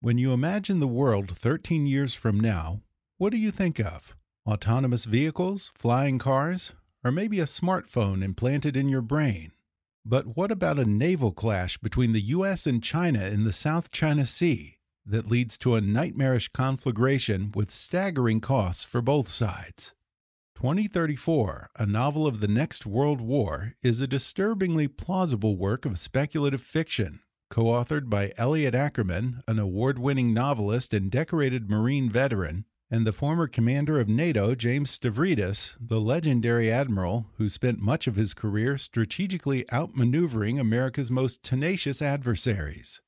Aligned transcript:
When 0.00 0.18
you 0.18 0.32
imagine 0.32 0.80
the 0.80 0.88
world 0.88 1.30
13 1.30 1.86
years 1.86 2.14
from 2.14 2.40
now, 2.40 2.82
what 3.16 3.30
do 3.30 3.38
you 3.38 3.52
think 3.52 3.78
of? 3.78 4.16
Autonomous 4.44 5.04
vehicles, 5.04 5.72
flying 5.76 6.18
cars, 6.18 6.74
or 7.04 7.12
maybe 7.12 7.38
a 7.38 7.44
smartphone 7.44 8.24
implanted 8.24 8.76
in 8.76 8.88
your 8.88 9.02
brain? 9.02 9.52
But 10.04 10.36
what 10.36 10.50
about 10.50 10.78
a 10.80 10.84
naval 10.84 11.30
clash 11.30 11.78
between 11.78 12.12
the 12.12 12.20
US 12.20 12.66
and 12.66 12.82
China 12.82 13.24
in 13.24 13.44
the 13.44 13.52
South 13.52 13.92
China 13.92 14.26
Sea 14.26 14.78
that 15.06 15.30
leads 15.30 15.56
to 15.58 15.76
a 15.76 15.80
nightmarish 15.80 16.48
conflagration 16.48 17.52
with 17.54 17.70
staggering 17.70 18.40
costs 18.40 18.82
for 18.82 19.00
both 19.00 19.28
sides? 19.28 19.94
2034, 20.56 21.70
A 21.78 21.84
Novel 21.84 22.26
of 22.26 22.40
the 22.40 22.48
Next 22.48 22.86
World 22.86 23.20
War, 23.20 23.74
is 23.82 24.00
a 24.00 24.06
disturbingly 24.06 24.88
plausible 24.88 25.56
work 25.56 25.84
of 25.84 25.98
speculative 25.98 26.62
fiction, 26.62 27.20
co 27.50 27.64
authored 27.64 28.08
by 28.08 28.32
Elliott 28.38 28.74
Ackerman, 28.74 29.42
an 29.46 29.58
award 29.58 29.98
winning 29.98 30.32
novelist 30.32 30.94
and 30.94 31.10
decorated 31.10 31.68
Marine 31.68 32.08
veteran, 32.08 32.64
and 32.90 33.06
the 33.06 33.12
former 33.12 33.46
commander 33.46 33.98
of 34.00 34.08
NATO, 34.08 34.54
James 34.54 34.96
Stavridis, 34.96 35.76
the 35.80 36.00
legendary 36.00 36.70
admiral 36.70 37.26
who 37.36 37.48
spent 37.48 37.80
much 37.80 38.06
of 38.06 38.16
his 38.16 38.32
career 38.32 38.78
strategically 38.78 39.64
outmaneuvering 39.64 40.60
America's 40.60 41.10
most 41.10 41.42
tenacious 41.42 42.00
adversaries. 42.00 43.02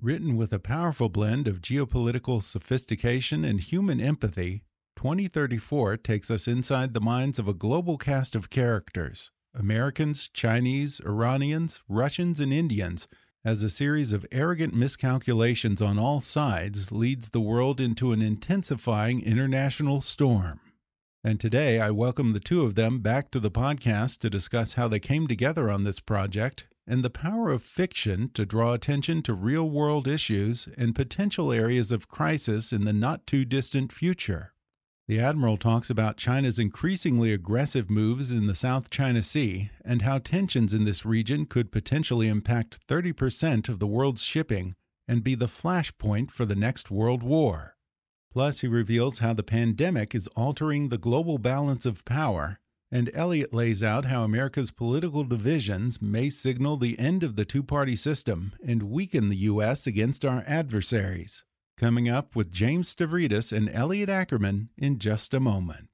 Written 0.00 0.36
with 0.36 0.52
a 0.52 0.58
powerful 0.58 1.08
blend 1.08 1.46
of 1.46 1.60
geopolitical 1.60 2.42
sophistication 2.42 3.44
and 3.44 3.60
human 3.60 4.00
empathy, 4.00 4.64
2034 5.02 5.96
takes 5.96 6.30
us 6.30 6.46
inside 6.46 6.94
the 6.94 7.00
minds 7.00 7.40
of 7.40 7.48
a 7.48 7.52
global 7.52 7.98
cast 7.98 8.36
of 8.36 8.50
characters 8.50 9.32
Americans, 9.52 10.28
Chinese, 10.28 11.00
Iranians, 11.04 11.82
Russians, 11.88 12.38
and 12.38 12.52
Indians 12.52 13.08
as 13.44 13.64
a 13.64 13.68
series 13.68 14.12
of 14.12 14.24
arrogant 14.30 14.74
miscalculations 14.74 15.82
on 15.82 15.98
all 15.98 16.20
sides 16.20 16.92
leads 16.92 17.30
the 17.30 17.40
world 17.40 17.80
into 17.80 18.12
an 18.12 18.22
intensifying 18.22 19.20
international 19.24 20.00
storm. 20.00 20.60
And 21.24 21.40
today 21.40 21.80
I 21.80 21.90
welcome 21.90 22.32
the 22.32 22.38
two 22.38 22.62
of 22.62 22.76
them 22.76 23.00
back 23.00 23.32
to 23.32 23.40
the 23.40 23.50
podcast 23.50 24.18
to 24.18 24.30
discuss 24.30 24.74
how 24.74 24.86
they 24.86 25.00
came 25.00 25.26
together 25.26 25.68
on 25.68 25.82
this 25.82 25.98
project 25.98 26.68
and 26.86 27.02
the 27.02 27.10
power 27.10 27.50
of 27.50 27.64
fiction 27.64 28.30
to 28.34 28.46
draw 28.46 28.72
attention 28.72 29.22
to 29.22 29.34
real 29.34 29.68
world 29.68 30.06
issues 30.06 30.68
and 30.78 30.94
potential 30.94 31.50
areas 31.50 31.90
of 31.90 32.06
crisis 32.06 32.72
in 32.72 32.84
the 32.84 32.92
not 32.92 33.26
too 33.26 33.44
distant 33.44 33.92
future. 33.92 34.51
The 35.08 35.18
Admiral 35.18 35.56
talks 35.56 35.90
about 35.90 36.16
China's 36.16 36.60
increasingly 36.60 37.32
aggressive 37.32 37.90
moves 37.90 38.30
in 38.30 38.46
the 38.46 38.54
South 38.54 38.88
China 38.88 39.22
Sea 39.22 39.70
and 39.84 40.02
how 40.02 40.18
tensions 40.18 40.72
in 40.72 40.84
this 40.84 41.04
region 41.04 41.44
could 41.44 41.72
potentially 41.72 42.28
impact 42.28 42.86
30% 42.86 43.68
of 43.68 43.80
the 43.80 43.86
world's 43.86 44.22
shipping 44.22 44.76
and 45.08 45.24
be 45.24 45.34
the 45.34 45.46
flashpoint 45.46 46.30
for 46.30 46.44
the 46.44 46.54
next 46.54 46.90
world 46.90 47.24
war. 47.24 47.76
Plus, 48.32 48.60
he 48.60 48.68
reveals 48.68 49.18
how 49.18 49.32
the 49.32 49.42
pandemic 49.42 50.14
is 50.14 50.28
altering 50.28 50.88
the 50.88 50.98
global 50.98 51.36
balance 51.36 51.84
of 51.84 52.04
power, 52.04 52.60
and 52.90 53.10
Elliott 53.12 53.52
lays 53.52 53.82
out 53.82 54.04
how 54.04 54.22
America's 54.22 54.70
political 54.70 55.24
divisions 55.24 56.00
may 56.00 56.30
signal 56.30 56.76
the 56.76 56.98
end 57.00 57.24
of 57.24 57.34
the 57.34 57.44
two 57.44 57.64
party 57.64 57.96
system 57.96 58.52
and 58.64 58.84
weaken 58.84 59.28
the 59.28 59.36
U.S. 59.36 59.86
against 59.86 60.24
our 60.24 60.44
adversaries 60.46 61.42
coming 61.76 62.08
up 62.08 62.34
with 62.36 62.50
James 62.50 62.94
Stavridis 62.94 63.52
and 63.52 63.68
Elliott 63.72 64.08
Ackerman 64.08 64.70
in 64.76 64.98
just 64.98 65.34
a 65.34 65.40
moment. 65.40 65.91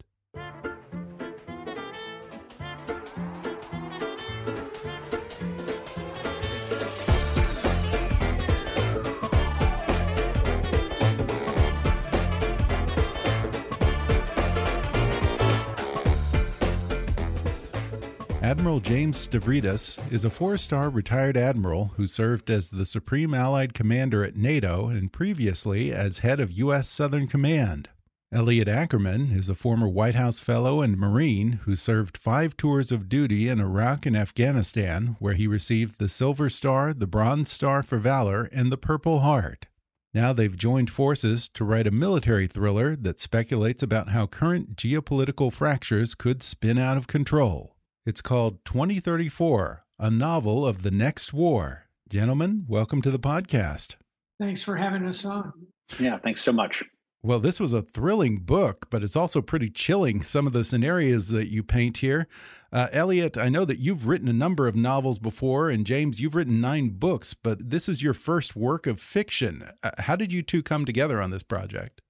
Admiral 18.59 18.81
James 18.81 19.29
Stavridis 19.29 20.13
is 20.13 20.25
a 20.25 20.31
four 20.31 20.59
star 20.59 20.91
retired 20.91 21.37
admiral 21.37 21.93
who 21.97 22.09
served 22.09 22.51
as 22.51 22.71
the 22.71 22.85
Supreme 22.85 23.33
Allied 23.33 23.73
Commander 23.73 24.25
at 24.25 24.35
NATO 24.35 24.89
and 24.89 25.13
previously 25.13 25.93
as 25.93 26.19
head 26.19 26.41
of 26.41 26.51
U.S. 26.51 26.89
Southern 26.89 27.29
Command. 27.29 27.89
Elliott 28.33 28.67
Ackerman 28.67 29.31
is 29.31 29.49
a 29.49 29.55
former 29.55 29.87
White 29.87 30.17
House 30.17 30.41
Fellow 30.41 30.83
and 30.83 30.99
Marine 30.99 31.61
who 31.67 31.77
served 31.77 32.19
five 32.19 32.57
tours 32.57 32.91
of 32.91 33.09
duty 33.09 33.47
in 33.47 33.61
Iraq 33.61 34.07
and 34.07 34.17
Afghanistan, 34.17 35.15
where 35.21 35.35
he 35.35 35.47
received 35.47 36.01
the 36.01 36.09
Silver 36.09 36.51
Star, 36.51 36.93
the 36.93 37.07
Bronze 37.07 37.53
Star 37.53 37.85
for 37.85 37.99
Valor, 37.99 38.49
and 38.53 38.73
the 38.73 38.77
Purple 38.77 39.21
Heart. 39.21 39.69
Now 40.13 40.33
they've 40.33 40.57
joined 40.57 40.91
forces 40.91 41.49
to 41.51 41.65
write 41.65 41.87
a 41.87 41.93
military 41.93 42.49
thriller 42.49 42.97
that 42.97 43.21
speculates 43.21 43.85
about 43.85 44.09
how 44.09 44.27
current 44.27 44.75
geopolitical 44.75 45.53
fractures 45.53 46.17
could 46.17 46.43
spin 46.43 46.77
out 46.77 46.97
of 46.97 47.07
control. 47.07 47.77
It's 48.09 48.23
called 48.23 48.65
2034, 48.65 49.85
a 49.99 50.11
novel 50.11 50.67
of 50.67 50.83
the 50.83 50.91
next 50.91 51.35
war. 51.35 51.89
Gentlemen, 52.09 52.65
welcome 52.67 53.03
to 53.03 53.11
the 53.11 53.19
podcast. 53.19 53.97
Thanks 54.41 54.63
for 54.63 54.77
having 54.77 55.05
us 55.05 55.27
on. 55.27 55.53
Yeah, 56.01 56.17
thanks 56.17 56.41
so 56.41 56.51
much. 56.51 56.83
Well, 57.23 57.39
this 57.39 57.61
was 57.61 57.75
a 57.75 57.83
thrilling 57.83 58.39
book, 58.39 58.87
but 58.89 59.03
it's 59.03 59.15
also 59.15 59.43
pretty 59.43 59.69
chilling, 59.69 60.23
some 60.23 60.47
of 60.47 60.55
the 60.55 60.65
scenarios 60.65 61.29
that 61.29 61.49
you 61.49 61.63
paint 61.63 61.99
here. 61.99 62.29
Uh, 62.73 62.89
Elliott, 62.93 63.37
I 63.37 63.51
know 63.51 63.67
that 63.67 63.79
you've 63.79 64.07
written 64.07 64.29
a 64.29 64.33
number 64.33 64.67
of 64.67 64.75
novels 64.75 65.19
before, 65.19 65.69
and 65.69 65.85
James, 65.85 66.19
you've 66.19 66.35
written 66.35 66.63
nine 66.63 66.89
books, 66.89 67.35
but 67.35 67.69
this 67.69 67.91
is 67.91 68.03
your 68.03 68.15
first 68.15 68.57
work 68.57 68.87
of 68.87 69.01
fiction. 69.01 69.69
Uh, 69.83 69.91
how 69.99 70.17
did 70.17 70.33
you 70.33 70.43
two 70.43 70.63
come 70.63 70.87
together 70.87 71.21
on 71.21 71.31
this 71.31 71.43
project? 71.43 72.01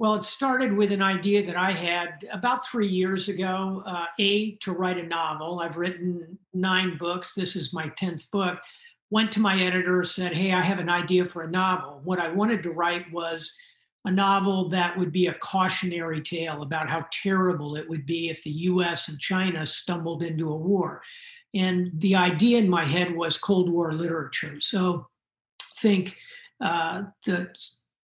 Well, 0.00 0.14
it 0.14 0.22
started 0.22 0.72
with 0.72 0.92
an 0.92 1.02
idea 1.02 1.44
that 1.44 1.58
I 1.58 1.72
had 1.72 2.26
about 2.32 2.66
three 2.66 2.88
years 2.88 3.28
ago. 3.28 3.82
Uh, 3.84 4.06
a, 4.18 4.52
to 4.62 4.72
write 4.72 4.96
a 4.96 5.02
novel. 5.02 5.60
I've 5.60 5.76
written 5.76 6.38
nine 6.54 6.96
books. 6.96 7.34
This 7.34 7.54
is 7.54 7.74
my 7.74 7.90
10th 7.90 8.30
book. 8.30 8.60
Went 9.10 9.30
to 9.32 9.40
my 9.40 9.60
editor, 9.60 10.02
said, 10.02 10.32
Hey, 10.32 10.54
I 10.54 10.62
have 10.62 10.78
an 10.78 10.88
idea 10.88 11.26
for 11.26 11.42
a 11.42 11.50
novel. 11.50 12.00
What 12.04 12.18
I 12.18 12.32
wanted 12.32 12.62
to 12.62 12.70
write 12.70 13.12
was 13.12 13.54
a 14.06 14.10
novel 14.10 14.70
that 14.70 14.96
would 14.96 15.12
be 15.12 15.26
a 15.26 15.34
cautionary 15.34 16.22
tale 16.22 16.62
about 16.62 16.88
how 16.88 17.04
terrible 17.12 17.76
it 17.76 17.86
would 17.86 18.06
be 18.06 18.30
if 18.30 18.42
the 18.42 18.52
US 18.52 19.06
and 19.06 19.20
China 19.20 19.66
stumbled 19.66 20.22
into 20.22 20.50
a 20.50 20.56
war. 20.56 21.02
And 21.54 21.90
the 21.92 22.14
idea 22.16 22.56
in 22.56 22.70
my 22.70 22.86
head 22.86 23.14
was 23.14 23.36
Cold 23.36 23.70
War 23.70 23.92
literature. 23.92 24.62
So 24.62 25.08
think 25.76 26.16
uh, 26.58 27.02
the 27.26 27.50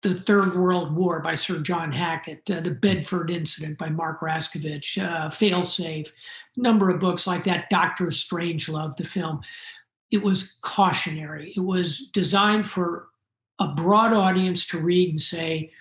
the 0.02 0.14
Third 0.14 0.54
World 0.54 0.94
War 0.94 1.20
by 1.20 1.34
Sir 1.34 1.58
John 1.60 1.90
Hackett, 1.92 2.48
uh, 2.50 2.60
The 2.60 2.70
Bedford 2.70 3.30
Incident 3.30 3.78
by 3.78 3.88
Mark 3.88 4.20
Rascovich, 4.20 5.02
uh, 5.02 5.28
Failsafe, 5.28 6.08
number 6.56 6.90
of 6.90 7.00
books 7.00 7.26
like 7.26 7.44
that, 7.44 7.70
Doctor 7.70 8.06
Strangelove, 8.06 8.96
the 8.96 9.04
film. 9.04 9.40
It 10.10 10.22
was 10.22 10.58
cautionary. 10.62 11.52
It 11.56 11.60
was 11.60 12.10
designed 12.12 12.66
for 12.66 13.08
a 13.58 13.68
broad 13.68 14.12
audience 14.12 14.66
to 14.68 14.78
read 14.78 15.08
and 15.08 15.20
say, 15.20 15.72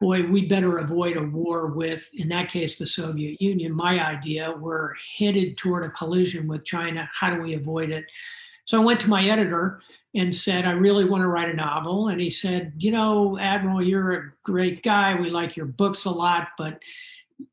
boy, 0.00 0.24
we 0.24 0.46
better 0.46 0.78
avoid 0.78 1.16
a 1.16 1.22
war 1.22 1.66
with, 1.66 2.08
in 2.14 2.28
that 2.28 2.48
case, 2.48 2.78
the 2.78 2.86
Soviet 2.86 3.42
Union. 3.42 3.74
My 3.74 4.04
idea, 4.04 4.54
we're 4.56 4.94
headed 5.18 5.58
toward 5.58 5.84
a 5.84 5.90
collision 5.90 6.46
with 6.46 6.64
China. 6.64 7.08
How 7.12 7.34
do 7.34 7.42
we 7.42 7.54
avoid 7.54 7.90
it? 7.90 8.04
So 8.68 8.78
I 8.78 8.84
went 8.84 9.00
to 9.00 9.08
my 9.08 9.24
editor 9.24 9.80
and 10.14 10.34
said, 10.34 10.66
I 10.66 10.72
really 10.72 11.06
want 11.06 11.22
to 11.22 11.28
write 11.28 11.48
a 11.48 11.56
novel. 11.56 12.08
And 12.08 12.20
he 12.20 12.28
said, 12.28 12.74
You 12.76 12.90
know, 12.90 13.38
Admiral, 13.38 13.82
you're 13.82 14.12
a 14.12 14.30
great 14.42 14.82
guy. 14.82 15.14
We 15.14 15.30
like 15.30 15.56
your 15.56 15.64
books 15.64 16.04
a 16.04 16.10
lot, 16.10 16.48
but 16.58 16.82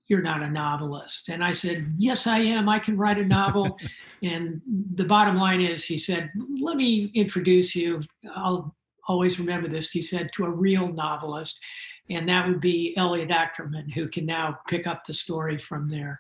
you're 0.10 0.22
not 0.22 0.44
a 0.44 0.50
novelist. 0.50 1.30
And 1.30 1.42
I 1.42 1.52
said, 1.52 1.94
Yes, 1.96 2.28
I 2.28 2.40
am. 2.40 2.68
I 2.68 2.80
can 2.80 2.98
write 2.98 3.18
a 3.18 3.26
novel. 3.26 3.80
and 4.24 4.62
the 4.68 5.06
bottom 5.06 5.38
line 5.38 5.62
is, 5.62 5.86
he 5.86 5.98
said, 5.98 6.32
Let 6.60 6.76
me 6.76 7.12
introduce 7.14 7.78
you. 7.78 8.02
I'll 8.36 8.76
always 9.08 9.40
remember 9.40 9.70
this. 9.70 9.92
He 9.92 10.02
said, 10.02 10.32
to 10.34 10.44
a 10.44 10.52
real 10.52 10.92
novelist 10.92 11.64
and 12.10 12.28
that 12.30 12.48
would 12.48 12.60
be 12.60 12.94
Elliott 12.98 13.32
Ackerman, 13.32 13.90
who 13.90 14.08
can 14.08 14.26
now 14.26 14.60
pick 14.68 14.86
up 14.86 15.06
the 15.06 15.14
story 15.14 15.58
from 15.58 15.90
there. 15.90 16.20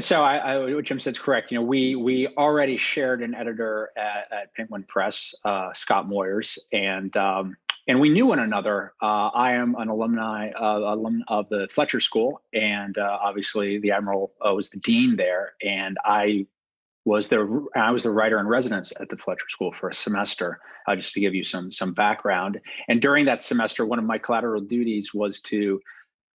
So 0.00 0.22
I, 0.22 0.36
I, 0.36 0.74
what 0.74 0.84
Jim 0.84 0.98
said 0.98 1.12
is 1.12 1.18
correct. 1.18 1.52
You 1.52 1.58
know, 1.58 1.64
we 1.64 1.94
we 1.94 2.28
already 2.36 2.76
shared 2.76 3.22
an 3.22 3.34
editor 3.34 3.90
at, 3.96 4.32
at 4.32 4.54
Penguin 4.54 4.84
Press, 4.84 5.34
uh, 5.44 5.72
Scott 5.72 6.06
Moyers, 6.06 6.58
and 6.72 7.16
um, 7.16 7.56
and 7.86 8.00
we 8.00 8.08
knew 8.08 8.26
one 8.26 8.38
another. 8.38 8.94
Uh, 9.02 9.28
I 9.28 9.52
am 9.52 9.74
an 9.76 9.88
alumni 9.88 10.50
uh, 10.50 10.78
alum 10.78 11.22
of 11.28 11.48
the 11.48 11.68
Fletcher 11.70 12.00
School, 12.00 12.42
and 12.52 12.96
uh, 12.96 13.18
obviously 13.22 13.78
the 13.78 13.90
Admiral 13.90 14.32
uh, 14.46 14.54
was 14.54 14.70
the 14.70 14.78
dean 14.78 15.16
there, 15.16 15.54
and 15.62 15.98
I 16.04 16.46
was 17.04 17.28
the 17.28 17.66
I 17.76 17.90
was 17.90 18.02
the 18.02 18.10
writer 18.10 18.40
in 18.40 18.46
residence 18.46 18.92
at 18.98 19.10
the 19.10 19.16
Fletcher 19.16 19.48
School 19.50 19.70
for 19.70 19.90
a 19.90 19.94
semester, 19.94 20.60
uh, 20.88 20.96
just 20.96 21.12
to 21.14 21.20
give 21.20 21.34
you 21.34 21.44
some 21.44 21.70
some 21.70 21.92
background. 21.92 22.60
And 22.88 23.02
during 23.02 23.26
that 23.26 23.42
semester, 23.42 23.84
one 23.84 23.98
of 23.98 24.04
my 24.04 24.18
collateral 24.18 24.62
duties 24.62 25.12
was 25.12 25.40
to 25.42 25.80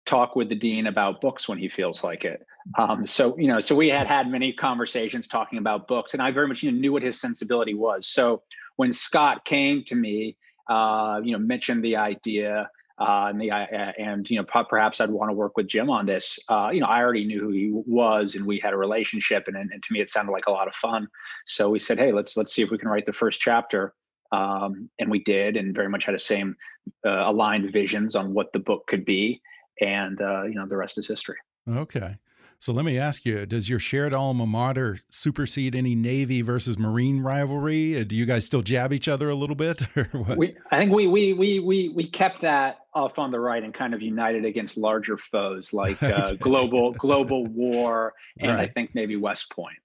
talk 0.06 0.36
with 0.36 0.48
the 0.48 0.54
dean 0.54 0.86
about 0.86 1.20
books 1.20 1.48
when 1.48 1.58
he 1.58 1.68
feels 1.68 2.04
like 2.04 2.24
it. 2.24 2.46
Um, 2.78 3.06
so 3.06 3.36
you 3.38 3.46
know, 3.46 3.60
so 3.60 3.74
we 3.74 3.88
had 3.88 4.06
had 4.06 4.30
many 4.30 4.52
conversations 4.52 5.26
talking 5.26 5.58
about 5.58 5.88
books, 5.88 6.14
and 6.14 6.22
I 6.22 6.30
very 6.30 6.48
much 6.48 6.62
you 6.62 6.72
know, 6.72 6.78
knew 6.78 6.92
what 6.92 7.02
his 7.02 7.20
sensibility 7.20 7.74
was. 7.74 8.06
So 8.06 8.42
when 8.76 8.92
Scott 8.92 9.44
came 9.44 9.84
to 9.84 9.94
me, 9.94 10.36
uh, 10.68 11.20
you 11.22 11.32
know, 11.32 11.38
mentioned 11.38 11.84
the 11.84 11.96
idea 11.96 12.70
uh, 12.98 13.26
and 13.28 13.40
the 13.40 13.50
uh, 13.50 13.66
and 13.98 14.28
you 14.30 14.36
know 14.36 14.44
perhaps 14.44 15.00
I'd 15.00 15.10
want 15.10 15.30
to 15.30 15.34
work 15.34 15.56
with 15.56 15.66
Jim 15.66 15.90
on 15.90 16.06
this. 16.06 16.38
Uh, 16.48 16.70
you 16.72 16.80
know, 16.80 16.86
I 16.86 17.00
already 17.00 17.24
knew 17.24 17.40
who 17.40 17.50
he 17.50 17.70
was, 17.72 18.36
and 18.36 18.46
we 18.46 18.60
had 18.60 18.72
a 18.72 18.76
relationship, 18.76 19.48
and, 19.48 19.56
and 19.56 19.70
to 19.70 19.92
me 19.92 20.00
it 20.00 20.08
sounded 20.08 20.32
like 20.32 20.46
a 20.46 20.52
lot 20.52 20.68
of 20.68 20.74
fun. 20.74 21.08
So 21.46 21.70
we 21.70 21.80
said, 21.80 21.98
hey, 21.98 22.12
let's 22.12 22.36
let's 22.36 22.54
see 22.54 22.62
if 22.62 22.70
we 22.70 22.78
can 22.78 22.88
write 22.88 23.06
the 23.06 23.12
first 23.12 23.40
chapter, 23.40 23.94
um, 24.30 24.88
and 25.00 25.10
we 25.10 25.18
did, 25.24 25.56
and 25.56 25.74
very 25.74 25.88
much 25.88 26.04
had 26.04 26.14
the 26.14 26.20
same 26.20 26.56
uh, 27.04 27.28
aligned 27.28 27.72
visions 27.72 28.14
on 28.14 28.32
what 28.32 28.52
the 28.52 28.60
book 28.60 28.86
could 28.86 29.04
be, 29.04 29.42
and 29.80 30.20
uh, 30.20 30.42
you 30.44 30.54
know 30.54 30.66
the 30.66 30.76
rest 30.76 30.98
is 30.98 31.06
history. 31.06 31.36
Okay. 31.68 32.16
So 32.60 32.72
let 32.72 32.86
me 32.86 32.98
ask 32.98 33.26
you: 33.26 33.44
Does 33.44 33.68
your 33.68 33.78
shared 33.78 34.14
alma 34.14 34.46
mater 34.46 34.98
supersede 35.10 35.74
any 35.76 35.94
Navy 35.94 36.40
versus 36.40 36.78
Marine 36.78 37.20
rivalry? 37.20 38.00
Uh, 38.00 38.04
do 38.04 38.16
you 38.16 38.24
guys 38.24 38.46
still 38.46 38.62
jab 38.62 38.92
each 38.92 39.06
other 39.06 39.28
a 39.28 39.34
little 39.34 39.56
bit, 39.56 39.82
or 39.96 40.04
what? 40.12 40.38
We, 40.38 40.56
I 40.70 40.78
think 40.78 40.92
we 40.92 41.06
we 41.06 41.34
we 41.34 41.58
we 41.58 41.88
we 41.90 42.06
kept 42.06 42.40
that 42.40 42.78
off 42.94 43.18
on 43.18 43.30
the 43.30 43.40
right 43.40 43.62
and 43.62 43.74
kind 43.74 43.92
of 43.92 44.00
united 44.00 44.44
against 44.44 44.78
larger 44.78 45.18
foes 45.18 45.74
like 45.74 46.02
uh, 46.02 46.32
global 46.34 46.92
global 46.92 47.44
war 47.46 48.14
and 48.38 48.52
right. 48.52 48.60
I 48.60 48.72
think 48.72 48.94
maybe 48.94 49.16
West 49.16 49.50
Point 49.50 49.76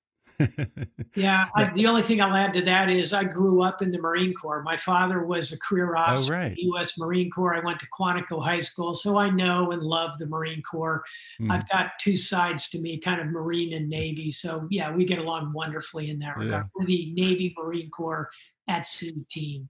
yeah, 1.16 1.48
I, 1.56 1.72
the 1.74 1.88
only 1.88 2.02
thing 2.02 2.22
I'll 2.22 2.36
add 2.36 2.54
to 2.54 2.62
that 2.62 2.90
is 2.90 3.14
I 3.14 3.24
grew 3.24 3.62
up 3.62 3.82
in 3.82 3.92
the 3.92 4.00
Marine 4.00 4.34
Corps. 4.34 4.62
My 4.64 4.78
father 4.78 5.24
was 5.24 5.52
a 5.52 5.60
career 5.60 5.96
oh, 5.96 6.00
officer 6.00 6.34
oh, 6.34 6.38
right. 6.38 6.48
in 6.50 6.56
the 6.56 6.64
U.S. 6.64 6.98
Marine 6.98 7.30
Corps. 7.30 7.56
I 7.56 7.60
went 7.60 7.80
to 7.80 7.88
Quantico 7.88 8.44
High 8.44 8.60
School, 8.60 8.96
so 8.96 9.18
I 9.18 9.30
know 9.30 9.72
and 9.72 9.82
love 9.82 10.18
the 10.18 10.28
Marine 10.28 10.62
Corps. 10.62 11.04
Mm. 11.42 11.52
I've 11.52 11.68
got 11.70 11.92
two 12.00 12.18
sides 12.18 12.70
to 12.70 12.82
me, 12.82 12.98
kind 13.00 13.20
of 13.22 13.28
Marine 13.28 13.74
and 13.74 13.90
Navy. 13.90 14.32
So 14.32 14.68
yeah, 14.70 14.92
we 14.92 15.06
get 15.06 15.20
along 15.20 15.54
wonderfully 15.54 16.10
in 16.10 16.20
that 16.20 16.38
regard. 16.38 16.66
Yeah. 16.66 16.70
We're 16.76 16.86
the 16.86 17.12
Navy 17.14 17.54
Marine 17.58 17.90
Corps 17.90 18.30
at 18.68 18.86
sea 18.86 19.26
team. 19.30 19.70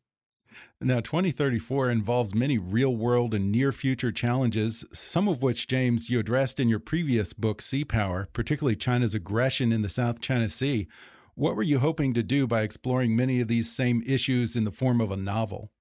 Now, 0.81 1.00
2034 1.00 1.90
involves 1.90 2.34
many 2.34 2.57
real 2.57 2.96
world 2.96 3.34
and 3.34 3.51
near 3.51 3.72
future 3.72 4.12
challenges, 4.12 4.86
some 4.94 5.28
of 5.28 5.42
which, 5.42 5.68
James, 5.68 6.10
you 6.10 6.19
addressed 6.19 6.60
in 6.60 6.69
your 6.69 6.80
previous 6.80 7.34
book, 7.34 7.62
Sea 7.62 7.84
Power, 7.84 8.30
particularly 8.34 8.75
China's 8.75 9.13
aggression 9.13 9.72
in 9.72 9.81
the 9.81 9.90
South 9.90 10.22
China 10.22 10.50
Sea. 10.50 10.88
What 11.36 11.56
were 11.56 11.63
you 11.63 11.80
hoping 11.80 12.13
to 12.13 12.24
do 12.24 12.48
by 12.48 12.62
exploring 12.62 13.16
many 13.16 13.42
of 13.42 13.48
these 13.48 13.72
same 13.72 14.04
issues 14.06 14.56
in 14.56 14.63
the 14.63 14.72
form 14.72 15.01
of 15.01 15.12
a 15.12 15.18
novel? 15.18 15.72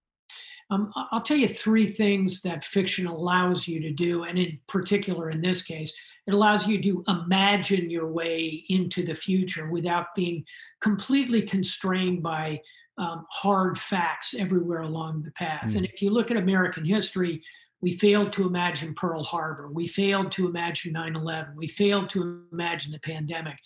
Um, 0.70 0.92
I'll 1.12 1.22
tell 1.22 1.36
you 1.36 1.48
three 1.48 1.86
things 1.86 2.42
that 2.42 2.62
fiction 2.62 3.06
allows 3.06 3.66
you 3.66 3.80
to 3.80 3.92
do, 3.92 4.24
and 4.24 4.38
in 4.38 4.58
particular, 4.66 5.30
in 5.30 5.40
this 5.40 5.62
case, 5.62 5.92
it 6.26 6.34
allows 6.34 6.68
you 6.68 6.82
to 6.82 7.04
imagine 7.08 7.88
your 7.88 8.12
way 8.12 8.64
into 8.68 9.02
the 9.02 9.14
future 9.14 9.70
without 9.70 10.14
being 10.14 10.44
completely 10.80 11.40
constrained 11.40 12.22
by 12.22 12.60
um, 12.98 13.24
hard 13.30 13.78
facts 13.78 14.34
everywhere 14.34 14.82
along 14.82 15.22
the 15.22 15.30
path. 15.32 15.70
Mm. 15.70 15.76
And 15.76 15.84
if 15.86 16.02
you 16.02 16.10
look 16.10 16.30
at 16.30 16.36
American 16.36 16.84
history, 16.84 17.42
we 17.80 17.92
failed 17.92 18.32
to 18.32 18.46
imagine 18.46 18.94
Pearl 18.94 19.22
Harbor. 19.22 19.68
We 19.72 19.86
failed 19.86 20.32
to 20.32 20.48
imagine 20.48 20.92
9 20.92 21.14
11. 21.14 21.54
We 21.56 21.68
failed 21.68 22.08
to 22.10 22.42
imagine 22.52 22.92
the 22.92 22.98
pandemic. 22.98 23.56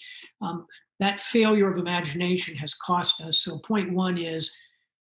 Um, 0.42 0.66
that 1.00 1.18
failure 1.18 1.70
of 1.70 1.78
imagination 1.78 2.54
has 2.56 2.74
cost 2.74 3.22
us. 3.22 3.40
So, 3.40 3.58
point 3.58 3.92
one 3.92 4.18
is 4.18 4.54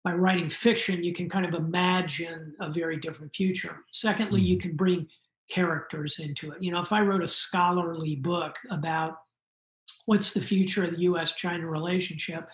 by 0.03 0.13
writing 0.13 0.49
fiction, 0.49 1.03
you 1.03 1.13
can 1.13 1.29
kind 1.29 1.45
of 1.45 1.53
imagine 1.53 2.55
a 2.59 2.69
very 2.69 2.97
different 2.97 3.35
future. 3.35 3.83
Secondly, 3.91 4.41
you 4.41 4.57
can 4.57 4.75
bring 4.75 5.07
characters 5.49 6.19
into 6.19 6.51
it. 6.51 6.61
You 6.61 6.71
know, 6.71 6.81
if 6.81 6.91
I 6.91 7.01
wrote 7.01 7.23
a 7.23 7.27
scholarly 7.27 8.15
book 8.15 8.57
about 8.69 9.17
what's 10.05 10.33
the 10.33 10.41
future 10.41 10.83
of 10.83 10.91
the 10.91 11.01
US 11.01 11.35
China 11.35 11.67
relationship, 11.67 12.49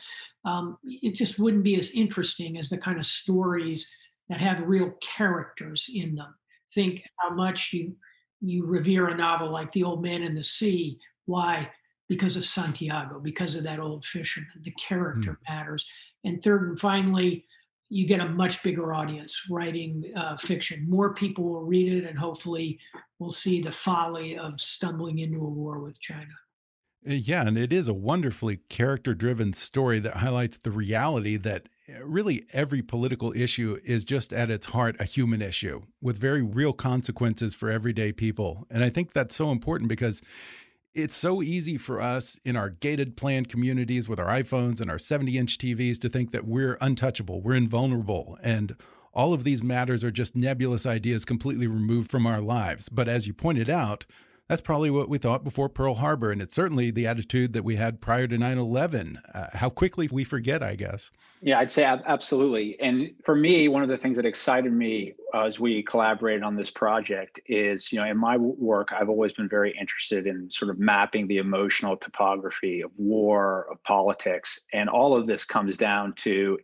um, 0.46 0.78
it 0.84 1.16
just 1.16 1.40
wouldn't 1.40 1.64
be 1.64 1.76
as 1.76 1.92
interesting 1.92 2.58
as 2.58 2.70
the 2.70 2.78
kind 2.78 2.98
of 2.98 3.06
stories 3.06 3.94
that 4.30 4.42
have 4.42 4.64
real 4.64 4.92
characters 5.02 5.90
in 5.94 6.16
them. 6.16 6.34
Think 6.74 7.04
how 7.18 7.34
much 7.36 7.74
you 7.74 7.96
you 8.42 8.66
revere 8.66 9.08
a 9.08 9.16
novel 9.16 9.52
like 9.52 9.72
The 9.72 9.84
Old 9.84 10.02
Man 10.02 10.24
and 10.24 10.36
the 10.36 10.44
Sea. 10.44 10.98
Why? 11.26 11.70
Because 12.10 12.36
of 12.36 12.44
Santiago, 12.44 13.20
because 13.20 13.56
of 13.56 13.64
that 13.64 13.80
old 13.80 14.04
fisherman. 14.04 14.50
The 14.62 14.72
character 14.72 15.34
mm. 15.34 15.38
matters. 15.48 15.88
And 16.24 16.44
third 16.44 16.68
and 16.68 16.80
finally, 16.80 17.46
you 17.90 18.08
get 18.08 18.20
a 18.20 18.30
much 18.30 18.64
bigger 18.64 18.94
audience 18.94 19.48
writing 19.50 20.12
uh, 20.16 20.38
fiction. 20.38 20.90
More 20.90 21.14
people 21.14 21.44
will 21.44 21.64
read 21.64 21.92
it, 21.92 22.06
and 22.06 22.18
hopefully, 22.18 22.80
we'll 23.20 23.30
see 23.30 23.62
the 23.62 23.72
folly 23.72 24.38
of 24.38 24.60
stumbling 24.60 25.20
into 25.20 25.40
a 25.40 25.50
war 25.50 25.80
with 25.80 26.00
China. 26.02 26.34
Yeah, 27.03 27.48
and 27.48 27.58
it 27.58 27.74
is 27.74 27.89
a 27.89 27.93
wonderfully 27.93 28.60
character 28.70 29.15
driven 29.15 29.53
story 29.53 30.00
that 30.00 30.17
highlights 30.17 30.58
the 30.58 30.70
reality 30.70 31.36
that 31.38 31.67
uh, 31.89 32.05
really 32.05 32.46
every 32.53 32.84
political 32.84 33.34
issue 33.34 33.79
is 33.84 34.05
just 34.05 34.31
at 34.31 34.51
its 34.51 34.67
heart 34.67 34.96
a 35.00 35.05
human 35.05 35.41
issue 35.41 35.81
with 36.00 36.17
very 36.17 36.43
real 36.43 36.74
consequences 36.74 37.55
for 37.55 37.72
everyday 37.72 38.12
people. 38.12 38.67
And 38.70 38.84
I 38.84 38.89
think 38.89 39.13
that's 39.13 39.36
so 39.36 39.51
important 39.51 39.89
because 39.89 40.22
it's 40.93 41.15
so 41.15 41.41
easy 41.41 41.77
for 41.77 42.00
us 42.00 42.38
in 42.43 42.55
our 42.55 42.70
gated 42.70 43.17
planned 43.17 43.50
communities 43.50 44.08
with 44.08 44.20
our 44.20 44.27
iPhones 44.27 44.79
and 44.79 44.91
our 44.91 45.00
70 45.00 45.38
inch 45.38 45.58
TVs 45.58 46.00
to 46.01 46.10
think 46.10 46.31
that 46.31 46.46
we're 46.46 46.77
untouchable, 46.81 47.41
we're 47.41 47.55
invulnerable. 47.55 48.38
And 48.43 48.75
all 49.13 49.34
of 49.34 49.43
these 49.43 49.63
matters 49.63 50.03
are 50.03 50.12
just 50.12 50.36
nebulous 50.36 50.86
ideas 50.86 51.25
completely 51.25 51.65
removed 51.65 52.12
from 52.12 52.27
our 52.27 52.41
lives. 52.41 52.89
But 52.89 53.08
as 53.08 53.25
you 53.25 53.34
pointed 53.34 53.70
out, 53.70 54.05
that's 54.50 54.62
probably 54.62 54.90
what 54.90 55.08
we 55.08 55.18
thought 55.18 55.44
before 55.44 55.70
Pearl 55.70 55.96
Harbor. 55.96 56.32
And 56.32 56.42
it's 56.42 56.56
certainly 56.56 56.92
the 56.92 57.08
attitude 57.08 57.54
that 57.54 57.64
we 57.64 57.78
had 57.78 58.02
prior 58.02 58.28
to 58.28 58.38
9 58.38 58.58
11. 58.58 59.20
Uh, 59.34 59.46
how 59.54 59.70
quickly 59.70 60.10
we 60.12 60.24
forget, 60.24 60.62
I 60.62 60.76
guess. 60.76 61.12
Yeah, 61.42 61.58
I'd 61.60 61.72
say 61.72 61.84
absolutely. 61.86 62.78
And 62.80 63.12
for 63.24 63.36
me, 63.36 63.68
one 63.68 63.82
of 63.82 63.90
the 63.90 63.98
things 63.98 64.16
that 64.18 64.26
excited 64.26 64.72
me 64.72 65.14
uh, 65.34 65.46
as 65.46 65.60
we 65.60 65.82
collaborated 65.84 66.44
on 66.44 66.56
this 66.56 66.70
project 66.70 67.40
is, 67.48 67.92
you 67.92 68.00
know, 68.00 68.06
in 68.06 68.18
my 68.18 68.38
work, 68.38 68.90
I've 68.92 69.10
always 69.10 69.34
been 69.34 69.50
very 69.50 69.76
interested 69.80 70.28
in 70.28 70.50
sort 70.52 70.70
of 70.70 70.78
mapping 70.78 71.28
the 71.28 71.38
emotional 71.38 71.98
topography 71.98 72.82
of 72.82 72.92
war, 72.98 73.68
of 73.72 73.82
politics. 73.84 74.60
And 74.74 74.90
all 74.90 75.16
of 75.16 75.26
this 75.26 75.46
comes 75.46 75.78
down 75.78 76.14
to 76.18 76.60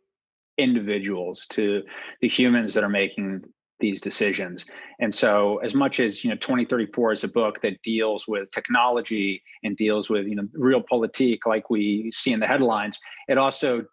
individuals 0.57 1.45
to 1.47 1.83
the 2.21 2.27
humans 2.27 2.73
that 2.73 2.83
are 2.83 2.89
making 2.89 3.43
these 3.79 4.01
decisions. 4.01 4.65
And 4.99 5.13
so 5.13 5.57
as 5.57 5.75
much 5.75 5.99
as, 5.99 6.23
you 6.23 6.29
know, 6.29 6.35
2034 6.37 7.13
is 7.13 7.23
a 7.23 7.27
book 7.27 7.61
that 7.61 7.81
deals 7.83 8.27
with 8.27 8.49
technology 8.51 9.41
and 9.63 9.77
deals 9.77 10.09
with, 10.09 10.25
you 10.25 10.35
know, 10.35 10.47
realpolitik 10.57 11.39
like 11.45 11.69
we 11.69 12.11
see 12.11 12.33
in 12.33 12.39
the 12.39 12.47
headlines, 12.47 12.99
it 13.27 13.37
also 13.37 13.85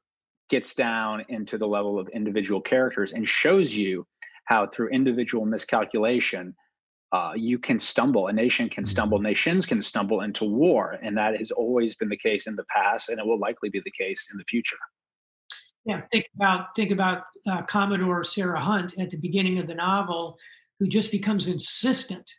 gets 0.49 0.75
down 0.75 1.25
into 1.29 1.59
the 1.59 1.67
level 1.67 1.99
of 1.99 2.09
individual 2.09 2.61
characters 2.61 3.13
and 3.13 3.29
shows 3.29 3.75
you 3.75 4.07
how 4.45 4.67
through 4.67 4.89
individual 4.89 5.47
miscalculation 5.47 6.55
uh, 7.13 7.33
you 7.37 7.59
can 7.59 7.79
stumble 7.79 8.27
a 8.27 8.33
nation 8.33 8.69
can 8.69 8.85
stumble 8.85 9.19
mm-hmm. 9.19 9.29
nations 9.29 9.65
can 9.65 9.81
stumble 9.81 10.21
into 10.21 10.45
war 10.45 10.99
and 11.03 11.17
that 11.17 11.37
has 11.37 11.51
always 11.51 11.95
been 11.97 12.09
the 12.09 12.17
case 12.17 12.47
in 12.47 12.57
the 12.57 12.65
past 12.65 13.09
and 13.09 13.19
it 13.19 13.27
will 13.27 13.39
likely 13.39 13.71
be 13.71 13.81
the 13.85 13.91
case 13.91 14.29
in 14.33 14.39
the 14.39 14.45
future 14.45 14.77
yeah, 15.85 16.03
think 16.11 16.27
about 16.35 16.75
think 16.75 16.91
about 16.91 17.25
uh, 17.47 17.63
Commodore 17.63 18.25
Sarah 18.25 18.61
Hunt 18.61 18.99
at 18.99 19.11
the 19.11 19.19
beginning 19.19 19.59
of 19.59 19.67
the 19.67 19.75
novel, 19.75 20.39
who 20.79 20.89
just 20.89 21.11
becomes 21.11 21.47
insistent 21.47 22.31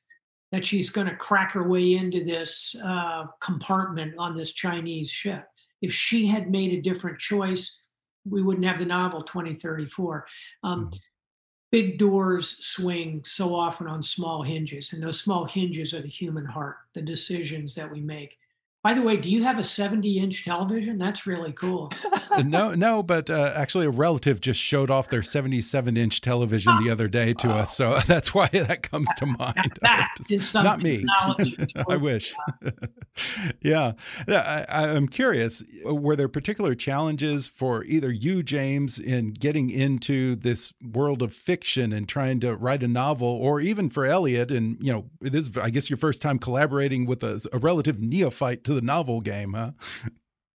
that 0.51 0.65
she's 0.65 0.89
going 0.89 1.07
to 1.07 1.15
crack 1.15 1.51
her 1.51 1.67
way 1.67 1.93
into 1.93 2.23
this 2.23 2.75
uh, 2.83 3.25
compartment 3.41 4.13
on 4.17 4.35
this 4.35 4.53
Chinese 4.53 5.09
ship. 5.09 5.45
If 5.81 5.91
she 5.91 6.27
had 6.27 6.49
made 6.49 6.73
a 6.73 6.81
different 6.81 7.19
choice, 7.19 7.83
we 8.25 8.41
wouldn't 8.41 8.65
have 8.65 8.79
the 8.79 8.85
novel 8.85 9.21
2034. 9.21 10.25
Um, 10.63 10.85
mm-hmm. 10.85 10.97
Big 11.71 11.97
doors 11.97 12.65
swing 12.65 13.21
so 13.25 13.53
often 13.53 13.87
on 13.87 14.01
small 14.01 14.43
hinges, 14.43 14.93
and 14.93 15.03
those 15.03 15.19
small 15.19 15.45
hinges 15.45 15.93
are 15.93 16.01
the 16.01 16.07
human 16.07 16.45
heart, 16.45 16.77
the 16.93 17.01
decisions 17.01 17.75
that 17.75 17.91
we 17.91 17.99
make. 17.99 18.37
By 18.85 18.93
the 18.93 19.01
way, 19.01 19.17
do 19.17 19.31
you 19.31 19.41
have 19.41 19.57
a 19.57 19.63
70 19.63 20.19
inch 20.19 20.45
television? 20.45 20.99
That's 20.99 21.25
really 21.25 21.51
cool. 21.53 21.91
no, 22.43 22.75
no, 22.75 23.01
but 23.01 23.31
uh, 23.31 23.51
actually, 23.55 23.87
a 23.87 23.89
relative 23.89 24.39
just 24.39 24.59
showed 24.59 24.91
off 24.91 25.09
their 25.09 25.23
77 25.23 25.97
inch 25.97 26.21
television 26.21 26.71
the 26.83 26.91
other 26.91 27.07
day 27.07 27.33
to 27.33 27.51
us. 27.51 27.75
So 27.75 27.97
that's 28.05 28.35
why 28.35 28.47
that 28.49 28.83
comes 28.83 29.09
to 29.17 29.25
mind. 29.25 29.79
that 29.81 30.13
is 30.29 30.53
Not 30.53 30.83
me. 30.83 31.03
I 31.89 31.97
wish. 31.97 32.31
yeah. 33.61 33.93
yeah 34.27 34.65
I, 34.69 34.89
I'm 34.89 35.07
curious 35.07 35.63
were 35.83 36.15
there 36.15 36.29
particular 36.29 36.75
challenges 36.75 37.47
for 37.47 37.83
either 37.85 38.11
you, 38.11 38.43
James, 38.43 38.99
in 38.99 39.31
getting 39.31 39.71
into 39.71 40.35
this 40.35 40.73
world 40.79 41.23
of 41.23 41.33
fiction 41.33 41.91
and 41.91 42.07
trying 42.07 42.39
to 42.41 42.55
write 42.55 42.83
a 42.83 42.87
novel, 42.87 43.29
or 43.29 43.59
even 43.59 43.89
for 43.89 44.05
Elliott? 44.05 44.51
And, 44.51 44.77
you 44.79 44.93
know, 44.93 45.09
this 45.21 45.49
is, 45.49 45.57
I 45.57 45.71
guess, 45.71 45.89
your 45.89 45.97
first 45.97 46.21
time 46.21 46.37
collaborating 46.37 47.07
with 47.07 47.23
a, 47.23 47.43
a 47.51 47.57
relative 47.57 47.99
neophyte 47.99 48.63
to 48.65 48.74
the 48.75 48.81
novel 48.81 49.21
game, 49.21 49.53
huh? 49.53 49.71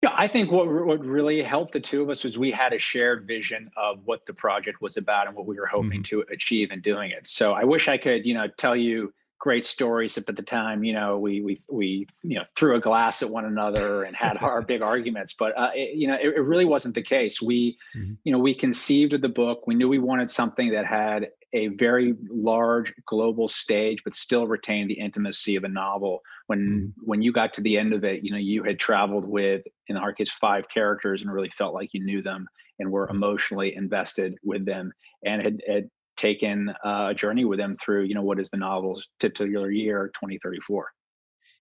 Yeah, 0.02 0.14
I 0.16 0.28
think 0.28 0.50
what 0.50 0.66
what 0.66 1.04
really 1.04 1.42
helped 1.42 1.72
the 1.72 1.80
two 1.80 2.02
of 2.02 2.08
us 2.08 2.24
was 2.24 2.38
we 2.38 2.50
had 2.50 2.72
a 2.72 2.78
shared 2.78 3.26
vision 3.26 3.70
of 3.76 4.00
what 4.06 4.24
the 4.24 4.32
project 4.32 4.80
was 4.80 4.96
about 4.96 5.26
and 5.26 5.36
what 5.36 5.46
we 5.46 5.56
were 5.56 5.66
hoping 5.66 6.02
mm-hmm. 6.02 6.18
to 6.18 6.24
achieve 6.32 6.70
in 6.70 6.80
doing 6.80 7.10
it. 7.10 7.28
So 7.28 7.52
I 7.52 7.64
wish 7.64 7.86
I 7.86 7.98
could, 7.98 8.24
you 8.24 8.32
know, 8.32 8.46
tell 8.56 8.74
you 8.74 9.12
great 9.40 9.64
stories. 9.64 10.14
But 10.14 10.30
at 10.30 10.36
the 10.36 10.42
time, 10.42 10.84
you 10.84 10.94
know, 10.94 11.18
we 11.18 11.42
we 11.42 11.60
we 11.68 12.06
you 12.22 12.36
know 12.36 12.44
threw 12.56 12.76
a 12.76 12.80
glass 12.80 13.22
at 13.22 13.28
one 13.28 13.44
another 13.44 14.04
and 14.04 14.16
had 14.16 14.38
our 14.38 14.62
big 14.72 14.80
arguments. 14.80 15.34
But 15.38 15.58
uh, 15.58 15.70
it, 15.74 15.96
you 15.96 16.06
know, 16.06 16.14
it, 16.14 16.28
it, 16.28 16.40
really 16.40 16.64
wasn't 16.64 16.94
the 16.94 17.02
case. 17.02 17.42
We, 17.42 17.76
mm-hmm. 17.94 18.14
you 18.24 18.32
know, 18.32 18.38
we 18.38 18.54
conceived 18.54 19.12
of 19.12 19.20
the 19.20 19.28
book. 19.28 19.66
We 19.66 19.74
knew 19.74 19.88
we 19.88 19.98
wanted 19.98 20.30
something 20.30 20.70
that 20.70 20.86
had 20.86 21.28
a 21.52 21.68
very 21.68 22.14
large 22.30 22.92
global 23.06 23.48
stage, 23.48 24.02
but 24.04 24.14
still 24.14 24.46
retain 24.46 24.88
the 24.88 24.98
intimacy 24.98 25.56
of 25.56 25.64
a 25.64 25.68
novel. 25.68 26.20
When 26.46 26.60
mm-hmm. 26.60 27.06
when 27.06 27.22
you 27.22 27.32
got 27.32 27.52
to 27.54 27.60
the 27.60 27.78
end 27.78 27.92
of 27.92 28.04
it, 28.04 28.22
you 28.22 28.30
know 28.30 28.38
you 28.38 28.62
had 28.62 28.78
traveled 28.78 29.28
with, 29.28 29.62
in 29.88 29.96
our 29.96 30.12
case, 30.12 30.30
five 30.30 30.68
characters, 30.68 31.22
and 31.22 31.32
really 31.32 31.50
felt 31.50 31.74
like 31.74 31.90
you 31.92 32.04
knew 32.04 32.22
them 32.22 32.46
and 32.78 32.90
were 32.90 33.06
mm-hmm. 33.06 33.16
emotionally 33.16 33.74
invested 33.74 34.34
with 34.42 34.64
them, 34.64 34.92
and 35.24 35.42
had, 35.42 35.60
had 35.66 35.90
taken 36.16 36.68
uh, 36.84 37.08
a 37.10 37.14
journey 37.14 37.44
with 37.44 37.58
them 37.58 37.76
through, 37.80 38.02
you 38.02 38.14
know, 38.14 38.22
what 38.22 38.38
is 38.38 38.50
the 38.50 38.56
novel's 38.56 39.08
titular 39.18 39.70
year, 39.70 40.10
2034. 40.14 40.88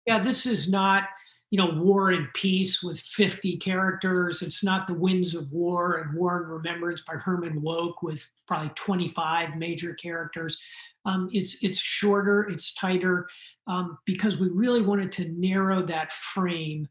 Yeah, 0.06 0.20
this 0.20 0.46
is 0.46 0.70
not 0.70 1.06
you 1.52 1.58
know, 1.58 1.72
War 1.82 2.10
and 2.10 2.28
Peace 2.34 2.82
with 2.82 3.00
50 3.00 3.58
characters. 3.58 4.42
It's 4.42 4.64
not 4.64 4.88
The 4.88 4.98
Winds 4.98 5.36
of 5.36 5.52
War 5.52 5.96
and 5.96 6.16
War 6.18 6.42
and 6.42 6.52
Remembrance 6.52 7.02
by 7.04 7.14
Herman 7.14 7.62
Wouk 7.62 8.02
with 8.02 8.30
probably 8.48 8.70
25 8.76 9.56
major 9.56 9.94
characters. 9.94 10.62
Um, 11.06 11.30
it's 11.32 11.64
it's 11.64 11.80
shorter, 11.80 12.50
it's 12.50 12.74
tighter, 12.74 13.28
um, 13.68 14.00
because 14.06 14.40
we 14.40 14.50
really 14.50 14.82
wanted 14.82 15.12
to 15.14 15.30
narrow 15.30 15.84
that 15.84 16.12
frame 16.12 16.88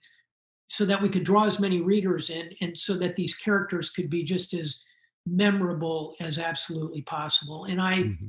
so 0.68 0.84
that 0.84 1.02
we 1.02 1.08
could 1.08 1.24
draw 1.24 1.44
as 1.44 1.60
many 1.60 1.80
readers 1.80 2.30
in, 2.30 2.50
and 2.60 2.78
so 2.78 2.96
that 2.96 3.16
these 3.16 3.34
characters 3.34 3.90
could 3.90 4.08
be 4.08 4.22
just 4.22 4.54
as 4.54 4.84
memorable 5.26 6.14
as 6.20 6.38
absolutely 6.38 7.02
possible. 7.02 7.64
And 7.64 7.80
I 7.80 8.02
mm-hmm. 8.04 8.26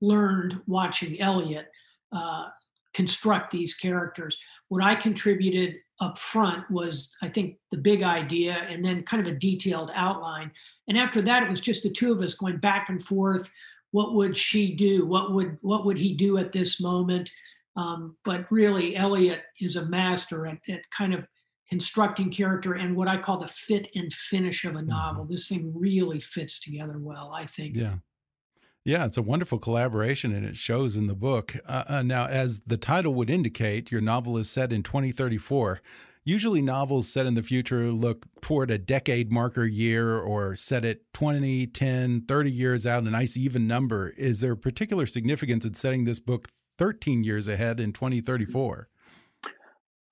learned 0.00 0.60
watching 0.66 1.20
Elliott 1.20 1.70
uh, 2.12 2.48
construct 2.96 3.50
these 3.50 3.74
characters. 3.74 4.42
What 4.68 4.82
I 4.82 4.94
contributed 4.94 5.76
up 6.00 6.16
front 6.16 6.70
was, 6.70 7.14
I 7.22 7.28
think, 7.28 7.58
the 7.70 7.76
big 7.76 8.02
idea 8.02 8.54
and 8.54 8.82
then 8.82 9.02
kind 9.02 9.24
of 9.24 9.30
a 9.30 9.36
detailed 9.36 9.90
outline. 9.94 10.50
And 10.88 10.96
after 10.96 11.20
that, 11.22 11.42
it 11.42 11.50
was 11.50 11.60
just 11.60 11.82
the 11.82 11.90
two 11.90 12.10
of 12.10 12.22
us 12.22 12.34
going 12.34 12.56
back 12.56 12.88
and 12.88 13.02
forth. 13.02 13.52
What 13.90 14.14
would 14.14 14.36
she 14.36 14.74
do? 14.74 15.06
What 15.06 15.34
would 15.34 15.58
what 15.60 15.84
would 15.84 15.98
he 15.98 16.14
do 16.14 16.38
at 16.38 16.52
this 16.52 16.80
moment? 16.80 17.30
Um, 17.76 18.16
but 18.24 18.50
really, 18.50 18.96
Elliott 18.96 19.42
is 19.60 19.76
a 19.76 19.86
master 19.86 20.46
at, 20.46 20.58
at 20.68 20.80
kind 20.90 21.12
of 21.12 21.26
constructing 21.68 22.30
character 22.30 22.72
and 22.74 22.96
what 22.96 23.08
I 23.08 23.18
call 23.18 23.38
the 23.38 23.48
fit 23.48 23.88
and 23.94 24.12
finish 24.12 24.64
of 24.64 24.76
a 24.76 24.82
novel. 24.82 25.24
Mm-hmm. 25.24 25.32
This 25.32 25.48
thing 25.48 25.72
really 25.74 26.20
fits 26.20 26.60
together 26.60 26.96
well, 26.98 27.32
I 27.34 27.44
think. 27.44 27.76
Yeah. 27.76 27.96
Yeah, 28.86 29.04
it's 29.04 29.16
a 29.16 29.22
wonderful 29.22 29.58
collaboration, 29.58 30.32
and 30.32 30.46
it 30.46 30.56
shows 30.56 30.96
in 30.96 31.08
the 31.08 31.16
book. 31.16 31.56
Uh, 31.66 31.82
uh, 31.88 32.02
now, 32.02 32.26
as 32.26 32.60
the 32.60 32.76
title 32.76 33.14
would 33.14 33.28
indicate, 33.28 33.90
your 33.90 34.00
novel 34.00 34.38
is 34.38 34.48
set 34.48 34.72
in 34.72 34.84
2034. 34.84 35.80
Usually, 36.22 36.62
novels 36.62 37.08
set 37.08 37.26
in 37.26 37.34
the 37.34 37.42
future 37.42 37.90
look 37.90 38.26
toward 38.40 38.70
a 38.70 38.78
decade 38.78 39.32
marker 39.32 39.64
year 39.64 40.16
or 40.16 40.54
set 40.54 40.84
at 40.84 40.98
20, 41.14 41.66
10, 41.66 42.26
30 42.28 42.50
years 42.52 42.86
out, 42.86 43.02
a 43.02 43.10
nice 43.10 43.36
even 43.36 43.66
number. 43.66 44.10
Is 44.10 44.40
there 44.40 44.54
particular 44.54 45.06
significance 45.06 45.64
in 45.64 45.74
setting 45.74 46.04
this 46.04 46.20
book 46.20 46.46
13 46.78 47.24
years 47.24 47.48
ahead 47.48 47.80
in 47.80 47.92
2034? 47.92 48.88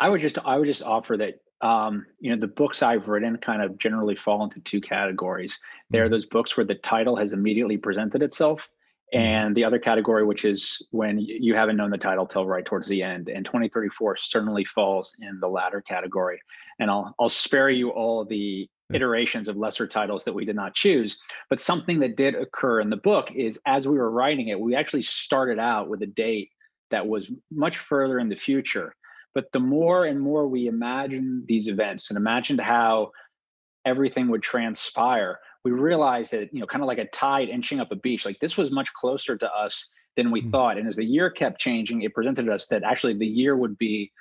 I 0.00 0.08
would 0.08 0.20
just 0.20 0.36
I 0.44 0.58
would 0.58 0.66
just 0.66 0.82
offer 0.82 1.16
that 1.18 1.34
um, 1.64 2.04
you 2.20 2.30
know 2.30 2.38
the 2.38 2.46
books 2.46 2.82
I've 2.82 3.08
written 3.08 3.38
kind 3.38 3.62
of 3.62 3.78
generally 3.78 4.14
fall 4.14 4.44
into 4.44 4.60
two 4.60 4.80
categories. 4.80 5.58
There 5.90 6.02
are 6.02 6.06
mm-hmm. 6.06 6.12
those 6.12 6.26
books 6.26 6.56
where 6.56 6.66
the 6.66 6.74
title 6.74 7.16
has 7.16 7.32
immediately 7.32 7.78
presented 7.78 8.22
itself, 8.22 8.68
mm-hmm. 9.14 9.24
and 9.24 9.56
the 9.56 9.64
other 9.64 9.78
category, 9.78 10.24
which 10.24 10.44
is 10.44 10.86
when 10.90 11.18
you 11.18 11.54
haven't 11.54 11.78
known 11.78 11.90
the 11.90 11.98
title 11.98 12.26
till 12.26 12.46
right 12.46 12.66
towards 12.66 12.86
the 12.86 13.02
end. 13.02 13.30
And 13.30 13.46
2034 13.46 14.18
certainly 14.18 14.64
falls 14.64 15.16
in 15.20 15.40
the 15.40 15.48
latter 15.48 15.80
category. 15.80 16.38
And 16.78 16.90
I'll 16.90 17.14
I'll 17.18 17.30
spare 17.30 17.70
you 17.70 17.88
all 17.88 18.26
the 18.26 18.68
iterations 18.92 19.48
of 19.48 19.56
lesser 19.56 19.86
titles 19.86 20.24
that 20.24 20.34
we 20.34 20.44
did 20.44 20.56
not 20.56 20.74
choose. 20.74 21.16
But 21.48 21.58
something 21.58 21.98
that 22.00 22.18
did 22.18 22.34
occur 22.34 22.82
in 22.82 22.90
the 22.90 22.98
book 22.98 23.32
is 23.32 23.58
as 23.64 23.88
we 23.88 23.96
were 23.96 24.10
writing 24.10 24.48
it, 24.48 24.60
we 24.60 24.76
actually 24.76 25.02
started 25.02 25.58
out 25.58 25.88
with 25.88 26.02
a 26.02 26.06
date 26.06 26.50
that 26.90 27.06
was 27.06 27.30
much 27.50 27.78
further 27.78 28.18
in 28.18 28.28
the 28.28 28.36
future 28.36 28.94
but 29.34 29.50
the 29.52 29.60
more 29.60 30.04
and 30.04 30.20
more 30.20 30.46
we 30.46 30.66
imagine 30.66 31.44
these 31.48 31.68
events 31.68 32.10
and 32.10 32.16
imagined 32.16 32.60
how 32.60 33.10
everything 33.84 34.28
would 34.28 34.42
transpire, 34.42 35.38
we 35.64 35.72
realized 35.72 36.32
that, 36.32 36.52
you 36.52 36.60
know, 36.60 36.66
kind 36.66 36.82
of 36.82 36.88
like 36.88 36.98
a 36.98 37.08
tide 37.08 37.48
inching 37.48 37.80
up 37.80 37.90
a 37.90 37.96
beach, 37.96 38.24
like 38.24 38.38
this 38.40 38.56
was 38.56 38.70
much 38.70 38.92
closer 38.94 39.36
to 39.36 39.50
us 39.52 39.88
than 40.16 40.30
we 40.30 40.40
mm-hmm. 40.40 40.50
thought. 40.50 40.78
And 40.78 40.88
as 40.88 40.96
the 40.96 41.04
year 41.04 41.30
kept 41.30 41.60
changing, 41.60 42.02
it 42.02 42.14
presented 42.14 42.48
us 42.48 42.66
that 42.68 42.82
actually 42.84 43.14
the 43.14 43.26
year 43.26 43.56
would 43.56 43.76
be 43.78 44.12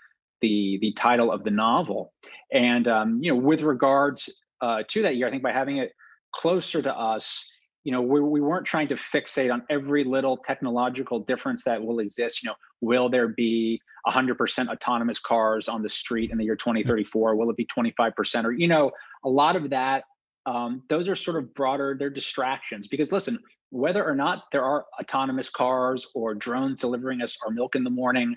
the 0.41 0.77
the 0.81 0.93
title 0.93 1.31
of 1.31 1.43
the 1.43 1.51
novel. 1.51 2.13
And 2.51 2.87
um, 2.87 3.19
you 3.21 3.31
know, 3.31 3.39
with 3.39 3.61
regards 3.61 4.29
uh, 4.61 4.83
to 4.87 5.01
that 5.03 5.15
year, 5.15 5.27
I 5.27 5.29
think 5.31 5.43
by 5.43 5.51
having 5.51 5.77
it 5.77 5.91
closer 6.33 6.81
to 6.81 6.93
us, 6.93 7.45
you 7.83 7.91
know, 7.91 8.01
we, 8.01 8.19
we 8.21 8.41
weren't 8.41 8.65
trying 8.65 8.87
to 8.87 8.95
fixate 8.95 9.53
on 9.53 9.63
every 9.69 10.03
little 10.03 10.37
technological 10.37 11.19
difference 11.19 11.63
that 11.65 11.81
will 11.81 11.99
exist. 11.99 12.43
You 12.43 12.49
know, 12.49 12.55
will 12.81 13.09
there 13.09 13.27
be 13.27 13.79
100% 14.07 14.69
autonomous 14.69 15.19
cars 15.19 15.67
on 15.67 15.81
the 15.81 15.89
street 15.89 16.31
in 16.31 16.37
the 16.37 16.43
year 16.43 16.55
2034? 16.55 17.35
Will 17.35 17.49
it 17.49 17.57
be 17.57 17.65
25%? 17.65 18.45
Or, 18.45 18.51
you 18.51 18.67
know, 18.67 18.91
a 19.23 19.29
lot 19.29 19.55
of 19.55 19.69
that 19.69 20.03
um, 20.45 20.83
those 20.89 21.07
are 21.07 21.15
sort 21.15 21.37
of 21.37 21.53
broader, 21.53 21.95
they're 21.97 22.09
distractions. 22.09 22.87
Because 22.87 23.11
listen, 23.11 23.39
whether 23.69 24.03
or 24.03 24.15
not 24.15 24.43
there 24.51 24.63
are 24.63 24.85
autonomous 24.99 25.49
cars 25.49 26.07
or 26.13 26.35
drones 26.35 26.79
delivering 26.79 27.21
us 27.21 27.37
our 27.45 27.51
milk 27.51 27.75
in 27.75 27.83
the 27.83 27.89
morning, 27.89 28.35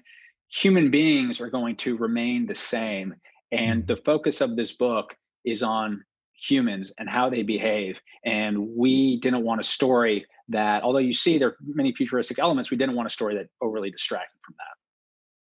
human 0.49 0.90
beings 0.90 1.40
are 1.40 1.50
going 1.50 1.76
to 1.76 1.96
remain 1.96 2.46
the 2.46 2.54
same. 2.54 3.14
And 3.52 3.82
mm-hmm. 3.82 3.87
the 3.87 3.96
focus 3.96 4.40
of 4.40 4.56
this 4.56 4.73
book 4.73 5.14
is 5.44 5.62
on 5.62 6.04
humans 6.35 6.92
and 6.99 7.08
how 7.08 7.30
they 7.30 7.42
behave. 7.42 8.00
And 8.25 8.68
we 8.76 9.18
didn't 9.20 9.42
want 9.42 9.61
a 9.61 9.64
story 9.64 10.26
that, 10.49 10.82
although 10.82 10.99
you 10.99 11.12
see 11.12 11.38
there 11.38 11.49
are 11.49 11.56
many 11.64 11.92
futuristic 11.92 12.38
elements, 12.38 12.70
we 12.70 12.76
didn't 12.76 12.94
want 12.94 13.06
a 13.06 13.11
story 13.11 13.37
that 13.37 13.49
overly 13.61 13.90
distracted 13.90 14.38
from 14.44 14.54
that. 14.58 14.75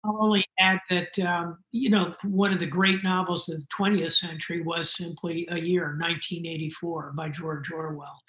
I'll 0.06 0.22
only 0.22 0.44
add 0.58 0.80
that, 0.90 1.18
um, 1.20 1.58
you 1.72 1.90
know, 1.90 2.14
one 2.24 2.52
of 2.52 2.60
the 2.60 2.66
great 2.66 3.02
novels 3.02 3.48
of 3.48 3.58
the 3.58 3.66
20th 3.76 4.12
century 4.12 4.62
was 4.62 4.94
simply 4.94 5.46
A 5.50 5.58
Year, 5.58 5.96
1984, 5.98 7.12
by 7.16 7.28
George 7.28 7.70
Orwell. 7.72 8.22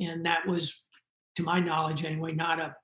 And 0.00 0.24
that 0.26 0.46
was, 0.46 0.82
to 1.36 1.42
my 1.42 1.60
knowledge 1.60 2.04
anyway, 2.04 2.32
not 2.32 2.60
a, 2.60 2.74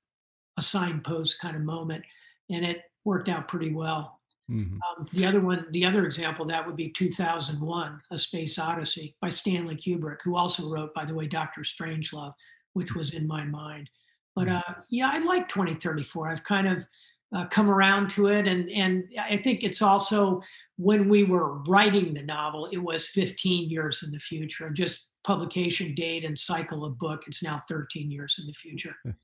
a 0.57 0.63
signpost 0.63 1.41
kind 1.41 1.57
of 1.57 1.63
moment. 1.63 2.05
And 2.51 2.65
it 2.65 2.83
worked 3.05 3.29
out 3.29 3.49
pretty 3.49 3.73
well. 3.73 4.19
Mm-hmm. 4.51 4.77
Um, 4.77 5.09
the 5.13 5.27
other 5.27 5.41
one, 5.41 5.67
the 5.73 5.85
other 5.85 6.07
example 6.07 6.47
that 6.47 6.67
would 6.67 6.77
be 6.77 6.89
2001, 6.91 8.01
A 8.11 8.19
Space 8.19 8.59
Odyssey 8.59 9.15
by 9.21 9.29
Stanley 9.29 9.77
Kubrick, 9.77 10.19
who 10.25 10.37
also 10.37 10.71
wrote, 10.71 10.95
by 10.95 11.05
the 11.05 11.15
way, 11.15 11.27
Doctor 11.27 11.61
Strangelove, 11.61 12.33
which 12.73 12.95
was 12.95 13.13
in 13.13 13.27
my 13.27 13.45
mind. 13.45 13.91
But 14.35 14.49
mm-hmm. 14.49 14.57
uh, 14.57 14.75
yeah, 14.91 15.11
I 15.13 15.19
like 15.19 15.49
2034. 15.49 16.29
I've 16.31 16.45
kind 16.45 16.67
of 16.67 16.87
uh, 17.35 17.47
come 17.47 17.69
around 17.69 18.11
to 18.11 18.29
it. 18.29 18.47
And, 18.47 18.71
and 18.71 19.05
I 19.21 19.37
think 19.37 19.63
it's 19.63 19.83
also 19.83 20.43
when 20.77 21.09
we 21.09 21.25
were 21.25 21.59
writing 21.65 22.15
the 22.15 22.23
novel, 22.23 22.69
it 22.73 22.79
was 22.79 23.07
15 23.07 23.69
years 23.69 24.03
in 24.03 24.13
the 24.13 24.19
future. 24.19 24.71
Just 24.71 25.09
publication 25.25 25.95
date 25.95 26.25
and 26.25 26.39
cycle 26.39 26.85
of 26.85 26.99
book, 26.99 27.25
it's 27.27 27.43
now 27.43 27.61
13 27.69 28.11
years 28.11 28.37
in 28.41 28.47
the 28.47 28.53
future. 28.53 28.97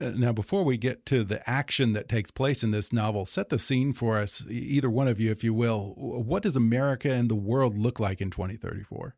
Uh, 0.00 0.08
now, 0.08 0.32
before 0.32 0.64
we 0.64 0.78
get 0.78 1.04
to 1.04 1.22
the 1.22 1.48
action 1.48 1.92
that 1.92 2.08
takes 2.08 2.30
place 2.30 2.64
in 2.64 2.70
this 2.70 2.94
novel, 2.94 3.26
set 3.26 3.50
the 3.50 3.58
scene 3.58 3.92
for 3.92 4.16
us, 4.16 4.42
either 4.48 4.88
one 4.88 5.06
of 5.06 5.20
you, 5.20 5.30
if 5.30 5.44
you 5.44 5.52
will. 5.52 5.92
What 5.98 6.42
does 6.42 6.56
America 6.56 7.12
and 7.12 7.28
the 7.28 7.34
world 7.34 7.76
look 7.76 8.00
like 8.00 8.22
in 8.22 8.30
2034? 8.30 9.14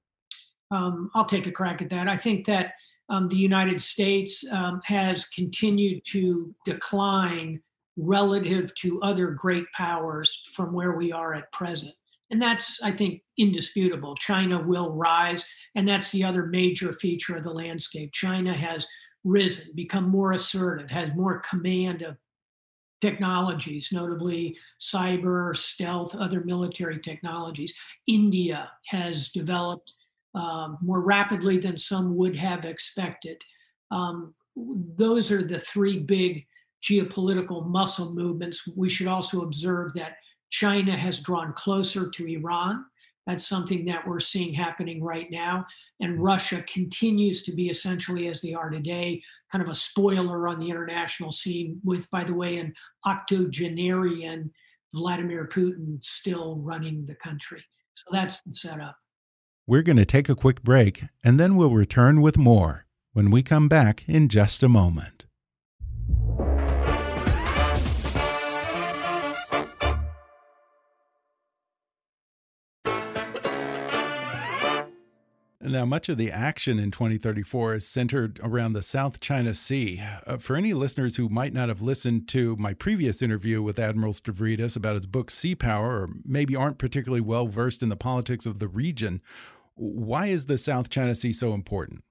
Um, 0.72 1.10
I'll 1.14 1.24
take 1.24 1.46
a 1.46 1.52
crack 1.52 1.80
at 1.80 1.90
that. 1.90 2.08
I 2.08 2.16
think 2.16 2.46
that 2.46 2.72
um, 3.08 3.28
the 3.28 3.36
United 3.36 3.80
States 3.80 4.44
um, 4.52 4.80
has 4.84 5.26
continued 5.26 6.02
to 6.06 6.52
decline 6.66 7.62
relative 7.96 8.74
to 8.76 9.00
other 9.02 9.28
great 9.28 9.66
powers 9.72 10.48
from 10.54 10.72
where 10.72 10.92
we 10.92 11.12
are 11.12 11.34
at 11.34 11.52
present. 11.52 11.94
And 12.30 12.40
that's, 12.40 12.82
I 12.82 12.90
think, 12.90 13.22
indisputable. 13.36 14.14
China 14.14 14.62
will 14.62 14.96
rise, 14.96 15.46
and 15.74 15.86
that's 15.86 16.10
the 16.10 16.24
other 16.24 16.46
major 16.46 16.92
feature 16.94 17.36
of 17.36 17.44
the 17.44 17.52
landscape. 17.52 18.12
China 18.12 18.54
has 18.54 18.86
risen, 19.22 19.74
become 19.76 20.08
more 20.08 20.32
assertive, 20.32 20.90
has 20.90 21.14
more 21.14 21.40
command 21.40 22.00
of 22.00 22.16
technologies, 23.02 23.90
notably 23.92 24.56
cyber, 24.80 25.54
stealth, 25.54 26.14
other 26.14 26.42
military 26.44 26.98
technologies. 26.98 27.74
India 28.06 28.70
has 28.86 29.30
developed 29.30 29.92
um, 30.34 30.78
more 30.80 31.00
rapidly 31.00 31.58
than 31.58 31.76
some 31.76 32.16
would 32.16 32.36
have 32.36 32.64
expected. 32.64 33.42
Um, 33.90 34.34
those 34.56 35.30
are 35.30 35.44
the 35.44 35.58
three 35.58 35.98
big 35.98 36.46
geopolitical 36.82 37.66
muscle 37.66 38.12
movements, 38.12 38.68
we 38.76 38.88
should 38.88 39.06
also 39.06 39.42
observe 39.42 39.92
that 39.94 40.16
China 40.50 40.96
has 40.96 41.20
drawn 41.20 41.52
closer 41.52 42.10
to 42.10 42.26
Iran. 42.26 42.84
That's 43.26 43.46
something 43.46 43.84
that 43.84 44.06
we're 44.06 44.20
seeing 44.20 44.52
happening 44.52 45.02
right 45.02 45.30
now. 45.30 45.66
And 46.00 46.14
mm-hmm. 46.14 46.22
Russia 46.22 46.62
continues 46.62 47.44
to 47.44 47.52
be 47.52 47.68
essentially, 47.68 48.28
as 48.28 48.40
they 48.40 48.52
are 48.52 48.68
today, 48.68 49.22
kind 49.50 49.62
of 49.62 49.70
a 49.70 49.74
spoiler 49.74 50.48
on 50.48 50.58
the 50.58 50.70
international 50.70 51.30
scene, 51.30 51.80
with, 51.84 52.10
by 52.10 52.24
the 52.24 52.34
way, 52.34 52.58
an 52.58 52.74
octogenarian 53.06 54.50
Vladimir 54.94 55.46
Putin 55.46 56.02
still 56.02 56.56
running 56.56 57.06
the 57.06 57.14
country. 57.14 57.64
So 57.94 58.06
that's 58.10 58.42
the 58.42 58.52
setup. 58.52 58.96
We're 59.66 59.82
going 59.82 59.96
to 59.96 60.04
take 60.04 60.28
a 60.28 60.34
quick 60.34 60.62
break 60.62 61.04
and 61.22 61.38
then 61.38 61.56
we'll 61.56 61.70
return 61.70 62.20
with 62.20 62.36
more 62.36 62.86
when 63.12 63.30
we 63.30 63.42
come 63.42 63.68
back 63.68 64.08
in 64.08 64.28
just 64.28 64.62
a 64.62 64.68
moment. 64.68 65.21
Now, 75.64 75.84
much 75.84 76.08
of 76.08 76.18
the 76.18 76.32
action 76.32 76.80
in 76.80 76.90
2034 76.90 77.74
is 77.74 77.86
centered 77.86 78.40
around 78.42 78.72
the 78.72 78.82
South 78.82 79.20
China 79.20 79.54
Sea. 79.54 80.02
Uh, 80.26 80.36
for 80.36 80.56
any 80.56 80.74
listeners 80.74 81.16
who 81.16 81.28
might 81.28 81.52
not 81.52 81.68
have 81.68 81.80
listened 81.80 82.26
to 82.30 82.56
my 82.56 82.74
previous 82.74 83.22
interview 83.22 83.62
with 83.62 83.78
Admiral 83.78 84.12
Stavridis 84.12 84.76
about 84.76 84.96
his 84.96 85.06
book 85.06 85.30
Sea 85.30 85.54
Power, 85.54 86.02
or 86.02 86.08
maybe 86.24 86.56
aren't 86.56 86.78
particularly 86.78 87.20
well 87.20 87.46
versed 87.46 87.80
in 87.80 87.90
the 87.90 87.96
politics 87.96 88.44
of 88.44 88.58
the 88.58 88.66
region, 88.66 89.22
why 89.76 90.26
is 90.26 90.46
the 90.46 90.58
South 90.58 90.90
China 90.90 91.14
Sea 91.14 91.32
so 91.32 91.54
important? 91.54 92.02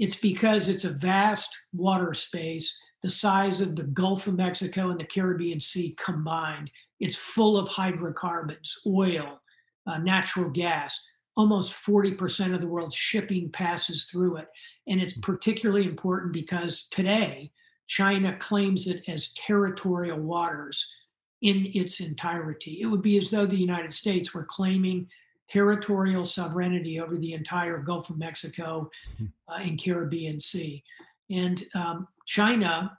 It's 0.00 0.16
because 0.16 0.68
it's 0.68 0.84
a 0.84 0.92
vast 0.92 1.56
water 1.72 2.14
space 2.14 2.82
the 3.02 3.10
size 3.10 3.60
of 3.60 3.76
the 3.76 3.84
Gulf 3.84 4.26
of 4.26 4.34
Mexico 4.34 4.90
and 4.90 4.98
the 4.98 5.04
Caribbean 5.04 5.60
Sea 5.60 5.94
combined. 6.04 6.72
It's 6.98 7.14
full 7.14 7.56
of 7.56 7.68
hydrocarbons, 7.68 8.76
oil, 8.84 9.40
uh, 9.86 9.98
natural 9.98 10.50
gas 10.50 11.06
almost 11.36 11.74
40% 11.74 12.54
of 12.54 12.60
the 12.60 12.66
world's 12.66 12.94
shipping 12.94 13.50
passes 13.50 14.04
through 14.04 14.36
it. 14.36 14.48
And 14.86 15.00
it's 15.00 15.18
particularly 15.18 15.86
important 15.86 16.32
because 16.32 16.88
today, 16.88 17.52
China 17.86 18.36
claims 18.36 18.86
it 18.86 19.02
as 19.06 19.32
territorial 19.34 20.18
waters 20.18 20.96
in 21.42 21.70
its 21.74 22.00
entirety. 22.00 22.80
It 22.80 22.86
would 22.86 23.02
be 23.02 23.18
as 23.18 23.30
though 23.30 23.46
the 23.46 23.56
United 23.56 23.92
States 23.92 24.34
were 24.34 24.44
claiming 24.44 25.08
territorial 25.48 26.24
sovereignty 26.24 26.98
over 26.98 27.16
the 27.16 27.34
entire 27.34 27.78
Gulf 27.78 28.10
of 28.10 28.18
Mexico 28.18 28.90
hmm. 29.18 29.26
uh, 29.48 29.58
and 29.60 29.80
Caribbean 29.80 30.40
Sea. 30.40 30.82
And 31.30 31.62
um, 31.74 32.08
China 32.24 32.96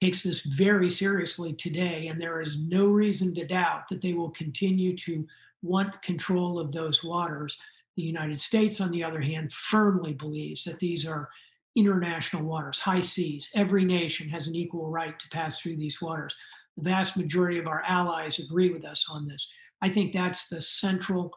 takes 0.00 0.22
this 0.22 0.42
very 0.42 0.90
seriously 0.90 1.52
today, 1.52 2.08
and 2.08 2.20
there 2.20 2.40
is 2.40 2.58
no 2.58 2.86
reason 2.86 3.34
to 3.34 3.46
doubt 3.46 3.88
that 3.88 4.02
they 4.02 4.12
will 4.12 4.30
continue 4.30 4.96
to 4.98 5.26
want 5.64 6.02
control 6.02 6.58
of 6.58 6.72
those 6.72 7.02
waters. 7.02 7.58
The 7.96 8.02
United 8.02 8.40
States, 8.40 8.80
on 8.80 8.90
the 8.90 9.02
other 9.02 9.20
hand, 9.20 9.52
firmly 9.52 10.12
believes 10.12 10.64
that 10.64 10.78
these 10.78 11.06
are 11.06 11.28
international 11.76 12.44
waters, 12.44 12.80
high 12.80 13.00
seas. 13.00 13.50
Every 13.54 13.84
nation 13.84 14.28
has 14.28 14.46
an 14.46 14.54
equal 14.54 14.90
right 14.90 15.18
to 15.18 15.28
pass 15.30 15.60
through 15.60 15.76
these 15.76 16.00
waters. 16.00 16.36
The 16.76 16.88
vast 16.90 17.16
majority 17.16 17.58
of 17.58 17.66
our 17.66 17.82
allies 17.86 18.38
agree 18.38 18.70
with 18.70 18.84
us 18.84 19.06
on 19.10 19.26
this. 19.26 19.48
I 19.82 19.88
think 19.88 20.12
that's 20.12 20.48
the 20.48 20.60
central 20.60 21.32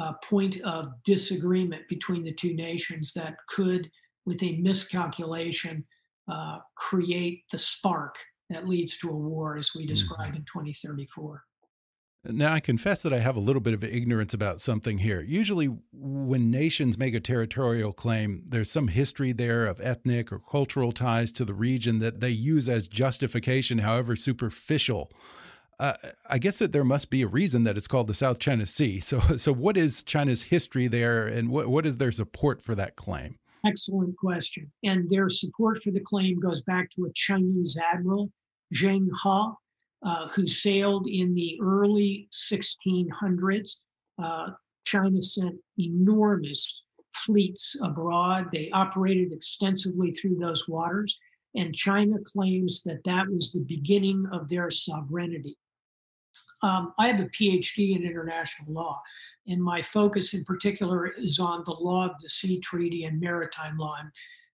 uh, 0.00 0.14
point 0.24 0.60
of 0.62 0.90
disagreement 1.04 1.88
between 1.88 2.24
the 2.24 2.34
two 2.34 2.54
nations 2.54 3.12
that 3.14 3.36
could, 3.48 3.90
with 4.24 4.42
a 4.42 4.58
miscalculation, 4.58 5.84
uh, 6.30 6.58
create 6.76 7.44
the 7.52 7.58
spark 7.58 8.16
that 8.50 8.68
leads 8.68 8.96
to 8.98 9.10
a 9.10 9.16
war 9.16 9.56
as 9.56 9.74
we 9.74 9.86
describe 9.86 10.28
mm-hmm. 10.28 10.36
in 10.36 10.44
2034. 10.44 11.42
Now, 12.28 12.52
I 12.52 12.60
confess 12.60 13.02
that 13.02 13.12
I 13.12 13.18
have 13.18 13.36
a 13.36 13.40
little 13.40 13.60
bit 13.60 13.74
of 13.74 13.84
ignorance 13.84 14.34
about 14.34 14.60
something 14.60 14.98
here. 14.98 15.20
Usually, 15.20 15.66
when 15.92 16.50
nations 16.50 16.98
make 16.98 17.14
a 17.14 17.20
territorial 17.20 17.92
claim, 17.92 18.42
there's 18.46 18.70
some 18.70 18.88
history 18.88 19.32
there 19.32 19.66
of 19.66 19.80
ethnic 19.80 20.32
or 20.32 20.38
cultural 20.38 20.92
ties 20.92 21.30
to 21.32 21.44
the 21.44 21.54
region 21.54 22.00
that 22.00 22.20
they 22.20 22.30
use 22.30 22.68
as 22.68 22.88
justification, 22.88 23.78
however 23.78 24.16
superficial. 24.16 25.10
Uh, 25.78 25.94
I 26.28 26.38
guess 26.38 26.58
that 26.58 26.72
there 26.72 26.84
must 26.84 27.10
be 27.10 27.22
a 27.22 27.28
reason 27.28 27.64
that 27.64 27.76
it's 27.76 27.88
called 27.88 28.06
the 28.06 28.14
South 28.14 28.38
China 28.38 28.66
Sea. 28.66 29.00
So, 29.06 29.20
so 29.36 29.52
what 29.52 29.76
is 29.76 30.02
China's 30.02 30.42
history 30.42 30.88
there, 30.88 31.26
and 31.26 31.48
what, 31.48 31.68
what 31.68 31.86
is 31.86 31.98
their 31.98 32.12
support 32.12 32.62
for 32.62 32.74
that 32.74 32.96
claim? 32.96 33.36
Excellent 33.64 34.16
question. 34.16 34.70
And 34.84 35.08
their 35.10 35.28
support 35.28 35.82
for 35.82 35.90
the 35.90 36.00
claim 36.00 36.40
goes 36.40 36.62
back 36.62 36.90
to 36.90 37.04
a 37.04 37.12
Chinese 37.14 37.78
admiral, 37.92 38.30
Zheng 38.74 39.08
He, 39.22 39.54
uh, 40.06 40.28
who 40.28 40.46
sailed 40.46 41.08
in 41.08 41.34
the 41.34 41.58
early 41.60 42.28
1600s. 42.32 43.70
Uh, 44.22 44.50
China 44.84 45.20
sent 45.20 45.56
enormous 45.78 46.84
fleets 47.12 47.76
abroad. 47.82 48.46
They 48.52 48.70
operated 48.70 49.32
extensively 49.32 50.12
through 50.12 50.36
those 50.36 50.68
waters. 50.68 51.18
And 51.56 51.74
China 51.74 52.18
claims 52.24 52.84
that 52.84 53.02
that 53.04 53.26
was 53.28 53.50
the 53.50 53.64
beginning 53.64 54.26
of 54.32 54.48
their 54.48 54.70
sovereignty. 54.70 55.58
Um, 56.62 56.92
I 56.98 57.08
have 57.08 57.20
a 57.20 57.24
PhD 57.24 57.96
in 57.96 58.04
international 58.04 58.72
law, 58.72 59.00
and 59.46 59.62
my 59.62 59.82
focus 59.82 60.34
in 60.34 60.44
particular 60.44 61.08
is 61.08 61.38
on 61.38 61.64
the 61.64 61.72
law 61.72 62.06
of 62.06 62.12
the 62.20 62.28
sea 62.28 62.60
treaty 62.60 63.04
and 63.04 63.20
maritime 63.20 63.76
law. 63.76 63.96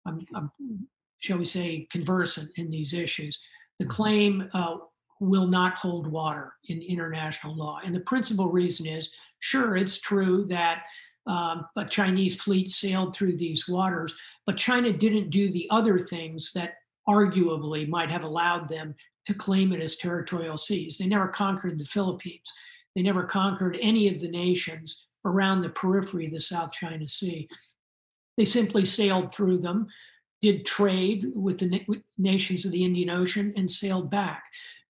I'm, 0.05 0.21
I'm, 0.35 0.51
I'm 0.59 0.87
shall 1.19 1.37
we 1.37 1.45
say, 1.45 1.87
conversant 1.89 2.51
in 2.55 2.69
these 2.69 2.93
issues. 2.93 3.39
The 3.79 3.85
mm-hmm. 3.85 3.91
claim 3.91 4.49
uh, 4.53 4.77
will 5.19 5.47
not 5.47 5.75
hold 5.75 6.07
water 6.07 6.53
in 6.67 6.81
international 6.81 7.55
law. 7.55 7.79
And 7.83 7.93
the 7.93 8.01
principal 8.01 8.51
reason 8.51 8.85
is 8.87 9.13
sure, 9.39 9.75
it's 9.75 9.99
true 9.99 10.45
that 10.45 10.83
um, 11.25 11.65
a 11.75 11.85
Chinese 11.85 12.41
fleet 12.41 12.69
sailed 12.69 13.15
through 13.15 13.35
these 13.35 13.67
waters, 13.67 14.15
but 14.45 14.57
China 14.57 14.91
didn't 14.91 15.29
do 15.29 15.51
the 15.51 15.67
other 15.69 15.99
things 15.99 16.53
that 16.53 16.75
arguably 17.07 17.87
might 17.87 18.09
have 18.09 18.23
allowed 18.23 18.69
them 18.69 18.95
to 19.25 19.33
claim 19.33 19.73
it 19.73 19.81
as 19.81 19.95
territorial 19.95 20.57
seas. 20.57 20.97
They 20.97 21.07
never 21.07 21.27
conquered 21.27 21.79
the 21.79 21.85
Philippines. 21.85 22.51
They 22.95 23.01
never 23.01 23.23
conquered 23.23 23.77
any 23.81 24.07
of 24.07 24.19
the 24.19 24.29
nations 24.29 25.09
around 25.25 25.61
the 25.61 25.69
periphery 25.69 26.27
of 26.27 26.31
the 26.31 26.39
South 26.39 26.71
China 26.71 27.07
Sea. 27.07 27.49
They 28.37 28.45
simply 28.45 28.85
sailed 28.85 29.33
through 29.33 29.59
them, 29.59 29.87
did 30.41 30.65
trade 30.65 31.25
with 31.35 31.57
the 31.57 31.67
na- 31.67 31.95
nations 32.17 32.65
of 32.65 32.71
the 32.71 32.85
Indian 32.85 33.09
Ocean, 33.09 33.53
and 33.57 33.69
sailed 33.69 34.09
back. 34.09 34.43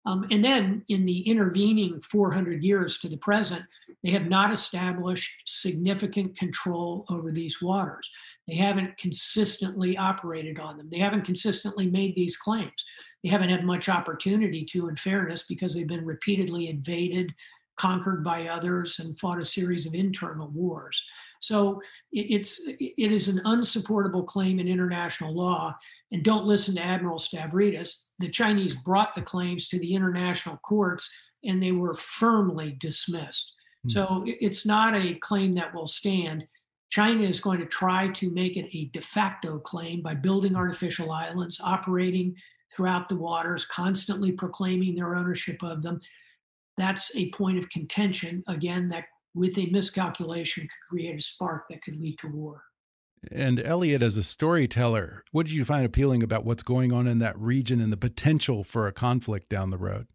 Um, 0.06 0.26
and 0.32 0.44
then 0.44 0.84
in 0.88 1.06
the 1.06 1.20
intervening 1.22 2.00
400 2.00 2.64
years 2.64 3.00
to 3.00 3.10
the 3.10 3.18
present, 3.18 3.64
they 4.04 4.12
have 4.12 4.30
not 4.30 4.54
established 4.54 5.44
significant 5.46 6.38
control 6.38 7.06
over 7.10 7.32
these 7.32 7.62
waters. 7.62 8.10
They 8.48 8.56
haven't 8.56 8.98
consistently 8.98 9.98
operated 9.98 10.60
on 10.60 10.78
them. 10.78 10.90
They 10.90 11.00
haven't 11.00 11.26
consistently 11.26 11.90
made 11.90 12.16
these 12.16 12.38
claims. 12.38 12.86
They 13.24 13.30
haven't 13.30 13.50
had 13.50 13.66
much 13.66 13.90
opportunity 13.90 14.64
to, 14.66 14.88
in 14.88 14.96
fairness, 14.96 15.44
because 15.44 15.76
they've 15.76 15.88
been 15.88 16.06
repeatedly 16.06 16.70
invaded, 16.70 17.34
conquered 17.76 18.24
by 18.24 18.48
others, 18.48 19.00
and 19.00 19.20
fought 19.20 19.42
a 19.42 19.46
series 19.46 19.86
of 19.86 19.94
internal 19.94 20.48
wars. 20.48 21.06
So 21.42 21.82
it's 22.12 22.62
it 22.68 23.12
is 23.12 23.28
an 23.28 23.42
unsupportable 23.46 24.24
claim 24.24 24.60
in 24.60 24.68
international 24.68 25.36
law. 25.36 25.76
And 26.12 26.24
don't 26.24 26.46
listen 26.46 26.76
to 26.76 26.84
Admiral 26.84 27.18
Stavridis. 27.18 28.06
The 28.20 28.30
Chinese 28.30 28.76
brought 28.76 29.14
the 29.14 29.22
claims 29.22 29.68
to 29.70 29.80
the 29.80 29.94
international 29.94 30.58
courts, 30.58 31.14
and 31.44 31.62
they 31.62 31.74
were 31.74 31.94
firmly 31.94 32.76
dismissed. 32.80 33.54
Mm-hmm. 33.88 33.90
So 33.90 34.24
it's 34.26 34.66
not 34.66 34.96
a 34.96 35.16
claim 35.16 35.56
that 35.56 35.74
will 35.74 35.88
stand. 35.88 36.48
China 36.90 37.24
is 37.24 37.42
going 37.42 37.60
to 37.60 37.66
try 37.66 38.08
to 38.08 38.32
make 38.32 38.56
it 38.56 38.70
a 38.74 38.86
de 38.86 39.02
facto 39.02 39.60
claim 39.60 40.02
by 40.02 40.16
building 40.16 40.56
artificial 40.56 41.12
islands, 41.12 41.60
operating 41.62 42.36
throughout 42.74 43.10
the 43.10 43.16
waters, 43.16 43.66
constantly 43.66 44.32
proclaiming 44.32 44.96
their 44.96 45.16
ownership 45.16 45.62
of 45.64 45.84
them. 45.84 46.00
That's 46.78 47.16
a 47.16 47.32
point 47.32 47.58
of 47.58 47.70
contention, 47.70 48.44
again, 48.48 48.88
that 48.90 49.06
with 49.38 49.58
a 49.58 49.68
miscalculation 49.68 50.64
could 50.64 50.90
create 50.90 51.16
a 51.16 51.22
spark 51.22 51.68
that 51.70 51.82
could 51.84 51.96
lead 51.96 52.18
to 52.20 52.28
war. 52.28 52.64
And 53.32 53.60
Elliott, 53.60 54.04
as 54.04 54.18
a 54.18 54.24
storyteller, 54.24 55.24
what 55.32 55.46
did 55.46 55.54
you 55.54 55.66
find 55.66 55.86
appealing 55.86 56.24
about 56.24 56.46
what's 56.46 56.64
going 56.64 56.92
on 56.92 57.08
in 57.08 57.20
that 57.20 57.38
region 57.38 57.82
and 57.82 57.92
the 57.92 57.98
potential 57.98 58.64
for 58.64 58.88
a 58.88 58.92
conflict 58.92 59.50
down 59.50 59.70
the 59.70 59.78
road? 59.78 60.08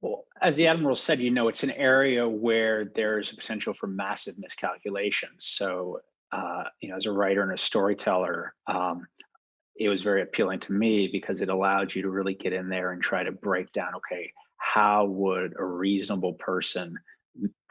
Well, 0.00 0.24
as 0.42 0.56
the 0.56 0.66
admiral 0.66 0.96
said, 0.96 1.20
you 1.20 1.30
know, 1.30 1.48
it's 1.48 1.62
an 1.62 1.70
area 1.72 2.28
where 2.28 2.90
there's 2.94 3.32
a 3.32 3.36
potential 3.36 3.72
for 3.72 3.86
massive 3.86 4.38
miscalculations. 4.38 5.46
So, 5.46 6.00
uh, 6.32 6.64
you 6.80 6.90
know, 6.90 6.96
as 6.96 7.06
a 7.06 7.12
writer 7.12 7.42
and 7.42 7.52
a 7.52 7.58
storyteller, 7.58 8.54
um, 8.66 9.06
it 9.76 9.88
was 9.88 10.02
very 10.02 10.22
appealing 10.22 10.60
to 10.60 10.72
me 10.72 11.08
because 11.10 11.40
it 11.40 11.48
allowed 11.48 11.94
you 11.94 12.02
to 12.02 12.10
really 12.10 12.34
get 12.34 12.52
in 12.52 12.68
there 12.68 12.92
and 12.92 13.02
try 13.02 13.24
to 13.24 13.32
break 13.32 13.72
down. 13.72 13.94
Okay, 13.96 14.30
how 14.58 15.06
would 15.06 15.54
a 15.58 15.64
reasonable 15.64 16.34
person 16.34 16.96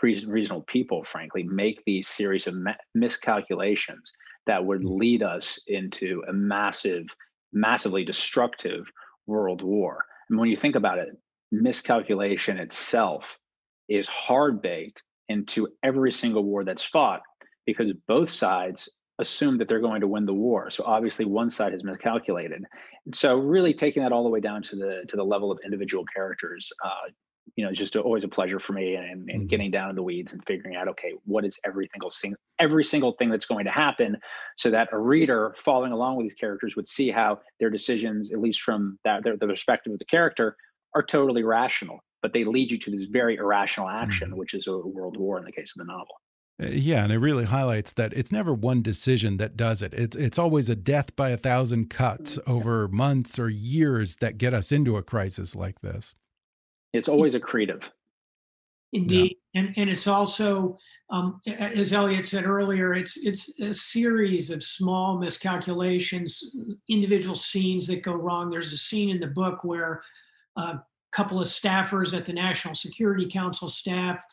reasonable 0.02 0.63
people, 0.67 1.04
frankly, 1.04 1.43
make 1.43 1.82
these 1.86 2.08
series 2.08 2.47
of 2.47 2.56
miscalculations 2.93 4.12
that 4.45 4.63
would 4.63 4.82
mm-hmm. 4.82 4.97
lead 4.97 5.23
us 5.23 5.60
into 5.67 6.23
a 6.28 6.34
massive, 6.34 7.06
massively 7.52 8.04
destructive 8.04 8.86
world 9.26 9.62
war. 9.62 10.04
And 10.30 10.39
when 10.39 10.49
you 10.49 10.56
think 10.56 10.76
about 10.76 10.99
it, 10.99 11.10
miscalculation 11.52 12.58
itself 12.58 13.39
is 13.88 14.08
hard 14.08 14.62
baked 14.62 15.04
into 15.30 15.67
every 15.84 16.12
single 16.12 16.43
war 16.43 16.63
that's 16.63 16.84
fought 16.84 17.21
because 17.65 17.91
both 18.08 18.30
sides 18.30 18.89
assume 19.19 19.58
that 19.58 19.67
they're 19.67 19.80
going 19.80 20.02
to 20.02 20.08
win 20.08 20.26
the 20.26 20.34
war. 20.34 20.69
So 20.71 20.84
obviously 20.86 21.26
one 21.26 21.49
side 21.49 21.71
has 21.71 21.84
miscalculated. 21.84 22.63
And 23.06 23.15
so 23.15 23.38
really 23.38 23.73
taking 23.73 24.04
that 24.04 24.12
all 24.12 24.23
the 24.23 24.30
way 24.30 24.39
down 24.39 24.63
to 24.63 24.76
the 24.76 25.04
to 25.08 25.15
the 25.15 25.23
level 25.23 25.52
of 25.52 25.60
individual 25.63 26.04
characters, 26.13 26.71
uh, 26.84 27.12
you 27.56 27.63
know, 27.63 27.69
it's 27.69 27.79
just 27.79 27.95
always 27.95 28.23
a 28.23 28.27
pleasure 28.27 28.60
for 28.60 28.73
me 28.73 28.95
and, 28.95 29.06
and 29.08 29.29
mm-hmm. 29.29 29.45
getting 29.45 29.71
down 29.71 29.89
in 29.89 29.95
the 29.95 30.03
weeds 30.03 30.34
and 30.34 30.43
figuring 30.45 30.75
out, 30.75 30.88
okay, 30.88 31.13
what 31.25 31.45
is 31.45 31.60
every 31.63 31.89
single 31.93 32.10
thing, 32.10 32.36
every 32.60 32.84
single 32.84 33.13
thing 33.13 33.29
that's 33.29 33.45
going 33.45 33.65
to 33.65 33.71
happen 33.71 34.17
so 34.58 34.71
that 34.71 34.89
a 34.91 34.97
reader 34.97 35.53
following 35.58 35.91
along 35.91 36.15
with 36.15 36.25
these 36.25 36.34
characters 36.34 36.75
would 36.75 36.88
see 36.88 37.12
how 37.12 37.39
their 37.60 37.69
decisions, 37.69 38.32
at 38.32 38.39
least 38.39 38.62
from 38.62 38.97
that, 39.03 39.23
their, 39.23 39.38
the 39.38 39.47
perspective 39.47 39.93
of 39.93 39.99
the 39.99 40.06
character, 40.06 40.56
are 40.95 41.03
totally 41.03 41.43
rational, 41.43 41.99
but 42.21 42.34
they 42.34 42.43
lead 42.43 42.71
you 42.71 42.77
to 42.77 42.91
this 42.91 43.03
very 43.03 43.36
irrational 43.36 43.89
action, 43.89 44.29
mm-hmm. 44.29 44.39
which 44.39 44.53
is 44.53 44.67
a 44.67 44.77
world 44.77 45.17
war 45.17 45.38
in 45.38 45.45
the 45.45 45.51
case 45.51 45.75
of 45.75 45.86
the 45.86 45.91
novel. 45.91 46.15
Uh, 46.62 46.67
yeah, 46.67 47.03
and 47.03 47.12
it 47.12 47.17
really 47.17 47.45
highlights 47.45 47.93
that 47.93 48.13
it's 48.13 48.32
never 48.32 48.53
one 48.53 48.82
decision 48.82 49.38
that 49.38 49.58
does 49.58 49.82
it. 49.82 49.93
It's 49.93 50.15
it's 50.15 50.38
always 50.38 50.69
a 50.69 50.75
death 50.75 51.15
by 51.15 51.29
a 51.29 51.38
thousand 51.38 51.89
cuts 51.89 52.38
over 52.45 52.88
months 52.88 53.39
or 53.39 53.49
years 53.49 54.17
that 54.17 54.38
get 54.38 54.53
us 54.53 54.71
into 54.71 54.95
a 54.95 55.03
crisis 55.03 55.56
like 55.56 55.82
this. 55.82 56.13
It's 56.93 57.08
always 57.08 57.36
accretive. 57.36 57.84
Indeed, 58.93 59.38
yeah. 59.53 59.62
and 59.62 59.73
and 59.75 59.89
it's 59.89 60.08
also, 60.08 60.77
um, 61.10 61.41
as 61.47 61.93
Elliott 61.93 62.27
said 62.27 62.45
earlier, 62.45 62.93
it's 62.93 63.17
it's 63.25 63.60
a 63.60 63.73
series 63.73 64.51
of 64.51 64.63
small 64.63 65.17
miscalculations, 65.17 66.56
individual 66.88 67.36
scenes 67.36 67.88
that 67.88 68.03
go 68.03 68.13
wrong. 68.13 68.51
There's 68.51 68.71
a 68.71 68.77
scene 68.77 69.10
in 69.10 69.19
the 69.19 69.27
book 69.27 69.63
where 69.63 70.03
a 70.58 70.79
couple 71.12 71.41
of 71.41 71.47
staffers 71.47 72.15
at 72.15 72.25
the 72.25 72.34
National 72.34 72.75
Security 72.75 73.27
Council 73.27 73.67
staff 73.67 74.23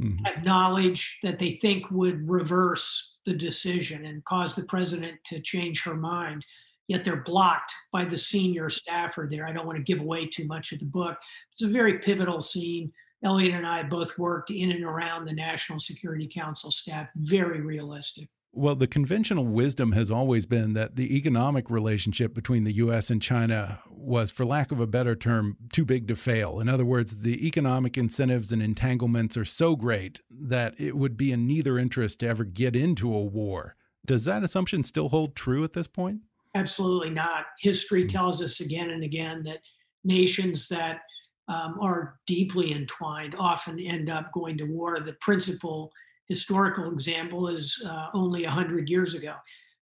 mm-hmm. 0.00 0.24
have 0.24 0.44
knowledge 0.44 1.18
that 1.22 1.38
they 1.38 1.50
think 1.50 1.90
would 1.90 2.28
reverse 2.28 3.18
the 3.26 3.34
decision 3.34 4.06
and 4.06 4.24
cause 4.24 4.54
the 4.54 4.64
president 4.64 5.16
to 5.24 5.40
change 5.40 5.82
her 5.82 5.94
mind 5.94 6.44
yet 6.88 7.04
they're 7.04 7.22
blocked 7.22 7.74
by 7.92 8.04
the 8.04 8.18
senior 8.18 8.68
staffer 8.68 9.26
there. 9.30 9.46
I 9.46 9.52
don't 9.52 9.66
want 9.66 9.76
to 9.78 9.84
give 9.84 10.00
away 10.00 10.26
too 10.26 10.46
much 10.46 10.72
of 10.72 10.78
the 10.78 10.86
book. 10.86 11.18
It's 11.52 11.62
a 11.62 11.68
very 11.68 11.98
pivotal 11.98 12.40
scene. 12.40 12.92
Elliott 13.24 13.54
and 13.54 13.66
I 13.66 13.82
both 13.82 14.18
worked 14.18 14.50
in 14.50 14.70
and 14.70 14.84
around 14.84 15.24
the 15.24 15.32
National 15.32 15.80
Security 15.80 16.28
Council 16.32 16.70
staff, 16.70 17.08
very 17.16 17.60
realistic. 17.60 18.28
Well, 18.52 18.74
the 18.74 18.86
conventional 18.86 19.46
wisdom 19.46 19.92
has 19.92 20.10
always 20.10 20.46
been 20.46 20.72
that 20.74 20.96
the 20.96 21.16
economic 21.16 21.68
relationship 21.68 22.32
between 22.32 22.64
the 22.64 22.72
U.S. 22.74 23.10
and 23.10 23.20
China 23.20 23.80
was, 23.90 24.30
for 24.30 24.46
lack 24.46 24.72
of 24.72 24.80
a 24.80 24.86
better 24.86 25.14
term, 25.14 25.58
too 25.72 25.84
big 25.84 26.08
to 26.08 26.16
fail. 26.16 26.58
In 26.58 26.68
other 26.68 26.84
words, 26.84 27.18
the 27.18 27.46
economic 27.46 27.98
incentives 27.98 28.52
and 28.52 28.62
entanglements 28.62 29.36
are 29.36 29.44
so 29.44 29.76
great 29.76 30.20
that 30.30 30.78
it 30.80 30.96
would 30.96 31.18
be 31.18 31.32
in 31.32 31.46
neither 31.46 31.78
interest 31.78 32.20
to 32.20 32.28
ever 32.28 32.44
get 32.44 32.74
into 32.74 33.12
a 33.12 33.22
war. 33.22 33.76
Does 34.06 34.24
that 34.24 34.42
assumption 34.42 34.84
still 34.84 35.10
hold 35.10 35.36
true 35.36 35.62
at 35.62 35.72
this 35.72 35.88
point? 35.88 36.20
Absolutely 36.56 37.10
not. 37.10 37.44
History 37.58 38.04
mm. 38.04 38.08
tells 38.08 38.42
us 38.42 38.60
again 38.60 38.90
and 38.90 39.04
again 39.04 39.42
that 39.42 39.60
nations 40.04 40.68
that 40.68 41.00
um, 41.48 41.78
are 41.80 42.18
deeply 42.26 42.72
entwined 42.72 43.36
often 43.38 43.78
end 43.78 44.08
up 44.08 44.32
going 44.32 44.56
to 44.58 44.64
war. 44.64 44.98
The 45.00 45.16
principal 45.20 45.92
historical 46.28 46.90
example 46.90 47.48
is 47.48 47.84
uh, 47.86 48.08
only 48.14 48.44
100 48.44 48.88
years 48.88 49.14
ago, 49.14 49.34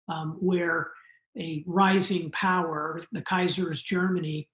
um, 0.08 0.38
where 0.40 0.90
a 1.38 1.62
rising 1.66 2.30
power, 2.30 2.98
the 3.12 3.22
Kaiser's 3.22 3.82
Germany, 3.82 4.48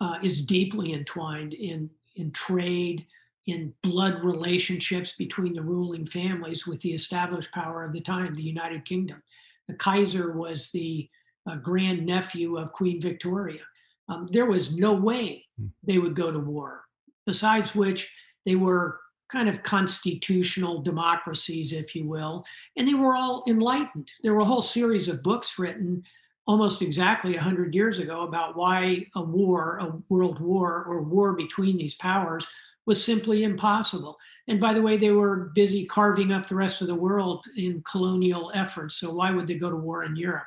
uh, 0.00 0.18
is 0.22 0.44
deeply 0.44 0.92
entwined 0.92 1.54
in, 1.54 1.90
in 2.14 2.30
trade, 2.30 3.06
in 3.46 3.72
blood 3.82 4.22
relationships 4.22 5.16
between 5.16 5.54
the 5.54 5.62
ruling 5.62 6.04
families 6.04 6.66
with 6.66 6.82
the 6.82 6.92
established 6.92 7.52
power 7.52 7.84
of 7.84 7.92
the 7.92 8.00
time, 8.00 8.34
the 8.34 8.42
United 8.42 8.84
Kingdom. 8.84 9.22
The 9.68 9.74
Kaiser 9.74 10.32
was 10.32 10.70
the 10.70 11.08
uh, 11.48 11.56
grandnephew 11.56 12.56
of 12.56 12.72
Queen 12.72 13.00
Victoria. 13.00 13.62
Um, 14.08 14.28
there 14.30 14.46
was 14.46 14.76
no 14.76 14.92
way 14.92 15.46
hmm. 15.58 15.66
they 15.82 15.98
would 15.98 16.14
go 16.14 16.30
to 16.30 16.38
war. 16.38 16.82
Besides 17.26 17.74
which, 17.74 18.14
they 18.44 18.54
were 18.54 19.00
kind 19.30 19.48
of 19.48 19.62
constitutional 19.62 20.82
democracies, 20.82 21.72
if 21.72 21.96
you 21.96 22.08
will, 22.08 22.44
and 22.76 22.86
they 22.86 22.94
were 22.94 23.16
all 23.16 23.42
enlightened. 23.48 24.10
There 24.22 24.32
were 24.34 24.40
a 24.40 24.44
whole 24.44 24.62
series 24.62 25.08
of 25.08 25.22
books 25.22 25.58
written 25.58 26.04
almost 26.46 26.80
exactly 26.80 27.32
100 27.32 27.74
years 27.74 27.98
ago 27.98 28.22
about 28.22 28.56
why 28.56 29.06
a 29.16 29.22
war, 29.22 29.78
a 29.78 29.98
world 30.08 30.40
war, 30.40 30.84
or 30.84 31.02
war 31.02 31.32
between 31.32 31.76
these 31.76 31.96
powers 31.96 32.46
was 32.86 33.04
simply 33.04 33.42
impossible. 33.42 34.16
And 34.48 34.60
by 34.60 34.74
the 34.74 34.82
way, 34.82 34.96
they 34.96 35.10
were 35.10 35.50
busy 35.54 35.86
carving 35.86 36.32
up 36.32 36.46
the 36.46 36.54
rest 36.54 36.80
of 36.80 36.86
the 36.86 36.94
world 36.94 37.44
in 37.56 37.82
colonial 37.82 38.52
efforts. 38.54 38.96
So 38.96 39.12
why 39.12 39.32
would 39.32 39.46
they 39.46 39.56
go 39.56 39.70
to 39.70 39.76
war 39.76 40.04
in 40.04 40.14
Europe? 40.14 40.46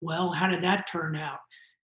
Well, 0.00 0.30
how 0.30 0.48
did 0.48 0.62
that 0.62 0.88
turn 0.90 1.16
out? 1.16 1.38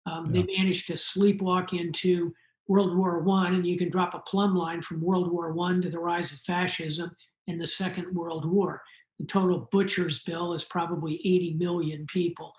Um, 0.06 0.26
yeah. 0.26 0.42
They 0.42 0.58
managed 0.58 0.88
to 0.88 0.94
sleepwalk 0.94 1.78
into 1.78 2.34
World 2.68 2.98
War 2.98 3.20
One, 3.20 3.56
and 3.56 3.66
you 3.66 3.78
can 3.78 3.90
drop 3.90 4.14
a 4.14 4.20
plumb 4.20 4.56
line 4.56 4.82
from 4.82 5.02
World 5.02 5.32
War 5.32 5.54
One 5.54 5.82
to 5.82 5.90
the 5.90 6.00
rise 6.00 6.32
of 6.32 6.40
fascism 6.40 7.12
and 7.48 7.60
the 7.60 7.68
Second 7.68 8.14
World 8.14 8.50
War. 8.50 8.82
The 9.20 9.26
total 9.26 9.70
butcher's 9.72 10.24
bill 10.24 10.54
is 10.54 10.64
probably 10.64 11.16
80 11.16 11.56
million 11.56 12.06
people 12.08 12.54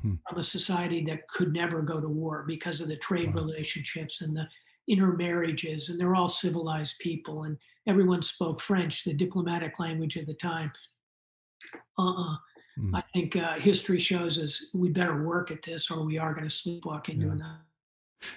hmm. 0.00 0.14
from 0.28 0.38
a 0.38 0.42
society 0.42 1.02
that 1.04 1.28
could 1.28 1.52
never 1.52 1.80
go 1.80 2.00
to 2.00 2.08
war 2.08 2.44
because 2.46 2.80
of 2.80 2.88
the 2.88 2.96
trade 2.96 3.34
wow. 3.34 3.42
relationships 3.42 4.20
and 4.20 4.36
the 4.36 4.48
intermarriages, 4.88 5.88
and 5.88 6.00
they're 6.00 6.16
all 6.16 6.28
civilized 6.28 6.98
people, 6.98 7.44
and 7.44 7.56
everyone 7.86 8.22
spoke 8.22 8.60
French, 8.60 9.04
the 9.04 9.14
diplomatic 9.14 9.78
language 9.78 10.16
of 10.16 10.26
the 10.26 10.34
time. 10.34 10.72
uh-uh. 11.98 12.36
Mm. 12.78 12.90
I 12.94 13.02
think 13.12 13.36
uh, 13.36 13.54
history 13.54 13.98
shows 13.98 14.42
us 14.42 14.68
we 14.72 14.88
better 14.88 15.22
work 15.22 15.50
at 15.50 15.62
this 15.62 15.90
or 15.90 16.04
we 16.04 16.18
are 16.18 16.32
going 16.32 16.48
to 16.48 16.54
sleepwalk 16.54 17.08
into 17.08 17.26
yeah. 17.26 17.32
another. 17.32 17.60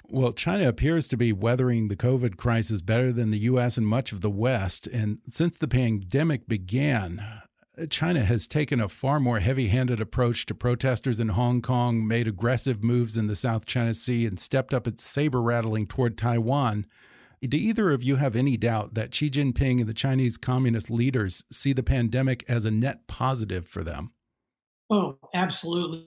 Well, 0.10 0.34
China 0.34 0.68
appears 0.68 1.08
to 1.10 1.18
be 1.18 1.32
weathering 1.32 1.88
the 1.88 1.96
COVID 1.96 2.38
crisis 2.38 2.82
better 2.82 3.12
than 3.12 3.32
the 3.32 3.38
U.S. 3.40 3.78
and 3.78 3.88
much 3.88 4.12
of 4.12 4.22
the 4.22 4.30
West. 4.30 4.88
And 4.88 5.20
since 5.30 5.58
the 5.58 5.68
pandemic 5.68 6.48
began, 6.48 7.24
China 7.90 8.24
has 8.24 8.48
taken 8.48 8.80
a 8.80 8.90
far 8.90 9.20
more 9.20 9.40
heavy 9.40 9.68
handed 9.68 10.00
approach 10.00 10.46
to 10.48 10.56
protesters 10.56 11.20
in 11.20 11.30
Hong 11.30 11.62
Kong, 11.62 12.08
made 12.08 12.28
aggressive 12.28 12.84
moves 12.84 13.18
in 13.18 13.28
the 13.28 13.36
South 13.36 13.66
China 13.66 13.94
Sea, 13.94 14.26
and 14.26 14.40
stepped 14.40 14.74
up 14.74 14.88
its 14.88 15.04
saber 15.04 15.42
rattling 15.42 15.86
toward 15.86 16.18
Taiwan. 16.18 16.86
Do 17.48 17.58
either 17.58 17.92
of 17.92 18.04
you 18.04 18.18
have 18.18 18.36
any 18.36 18.58
doubt 18.58 18.94
that 18.94 19.14
Xi 19.14 19.30
Jinping 19.30 19.80
and 19.80 19.88
the 19.88 19.94
Chinese 19.94 20.38
communist 20.38 20.90
leaders 20.90 21.44
see 21.52 21.74
the 21.74 21.84
pandemic 21.84 22.44
as 22.50 22.66
a 22.66 22.72
net 22.72 23.08
positive 23.08 23.68
for 23.68 23.84
them? 23.84 24.12
Oh, 24.90 25.18
absolutely. 25.34 26.06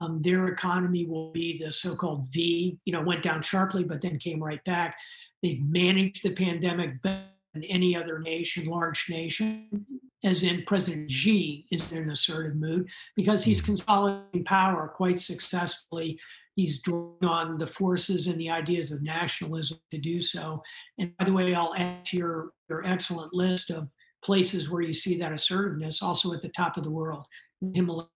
Um, 0.00 0.20
their 0.22 0.48
economy 0.48 1.06
will 1.06 1.32
be 1.32 1.58
the 1.62 1.72
so-called 1.72 2.26
V. 2.32 2.78
You 2.84 2.92
know, 2.92 3.02
went 3.02 3.22
down 3.22 3.42
sharply, 3.42 3.84
but 3.84 4.00
then 4.00 4.18
came 4.18 4.42
right 4.42 4.62
back. 4.64 4.96
They've 5.42 5.62
managed 5.64 6.22
the 6.22 6.32
pandemic 6.32 7.00
better 7.02 7.24
than 7.54 7.64
any 7.64 7.96
other 7.96 8.18
nation, 8.18 8.66
large 8.66 9.08
nation 9.08 9.86
as 10.26 10.42
in 10.42 10.64
President 10.66 11.10
Xi 11.10 11.66
is 11.70 11.92
in 11.92 11.98
an 11.98 12.10
assertive 12.10 12.56
mood 12.56 12.88
because 13.14 13.44
he's 13.44 13.60
mm-hmm. 13.60 13.72
consolidating 13.72 14.44
power 14.44 14.88
quite 14.88 15.20
successfully. 15.20 16.18
He's 16.56 16.82
drawing 16.82 17.24
on 17.24 17.58
the 17.58 17.66
forces 17.66 18.26
and 18.26 18.40
the 18.40 18.50
ideas 18.50 18.90
of 18.90 19.02
nationalism 19.02 19.78
to 19.90 19.98
do 19.98 20.20
so. 20.20 20.62
And 20.98 21.16
by 21.18 21.26
the 21.26 21.32
way, 21.32 21.54
I'll 21.54 21.74
add 21.76 22.04
to 22.06 22.16
your, 22.16 22.50
your 22.68 22.84
excellent 22.84 23.32
list 23.32 23.70
of 23.70 23.88
places 24.24 24.70
where 24.70 24.82
you 24.82 24.94
see 24.94 25.18
that 25.18 25.32
assertiveness 25.32 26.02
also 26.02 26.32
at 26.32 26.40
the 26.40 26.48
top 26.48 26.76
of 26.76 26.82
the 26.82 26.90
world, 26.90 27.26
Himalayas, 27.74 28.08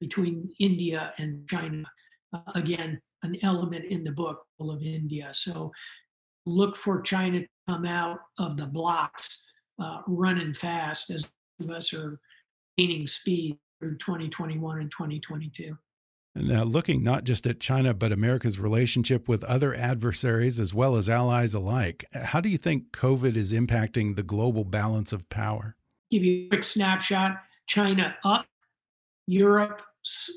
between 0.00 0.50
India 0.58 1.12
and 1.18 1.48
China. 1.48 1.84
Uh, 2.32 2.40
again, 2.54 3.00
an 3.22 3.36
element 3.42 3.84
in 3.86 4.04
the 4.04 4.12
book 4.12 4.44
of 4.60 4.82
India. 4.82 5.28
So 5.32 5.72
look 6.44 6.76
for 6.76 7.00
China 7.00 7.40
to 7.40 7.48
come 7.68 7.86
out 7.86 8.18
of 8.38 8.56
the 8.56 8.66
blocks 8.66 9.46
uh, 9.80 10.00
running 10.06 10.54
fast 10.54 11.10
as 11.10 11.30
us 11.70 11.94
are 11.94 12.18
gaining 12.76 13.06
speed 13.06 13.58
through 13.80 13.96
2021 13.98 14.80
and 14.80 14.90
2022. 14.90 15.76
Now, 16.36 16.64
looking 16.64 17.02
not 17.02 17.24
just 17.24 17.46
at 17.46 17.60
China, 17.60 17.94
but 17.94 18.12
America's 18.12 18.58
relationship 18.58 19.28
with 19.28 19.42
other 19.44 19.74
adversaries 19.74 20.60
as 20.60 20.74
well 20.74 20.96
as 20.96 21.08
allies 21.08 21.54
alike, 21.54 22.04
how 22.12 22.40
do 22.40 22.48
you 22.48 22.58
think 22.58 22.92
COVID 22.92 23.36
is 23.36 23.52
impacting 23.52 24.16
the 24.16 24.22
global 24.22 24.64
balance 24.64 25.12
of 25.12 25.28
power? 25.28 25.76
Give 26.10 26.22
you 26.22 26.46
a 26.46 26.48
quick 26.48 26.64
snapshot 26.64 27.38
China 27.66 28.16
up, 28.24 28.46
Europe 29.26 29.82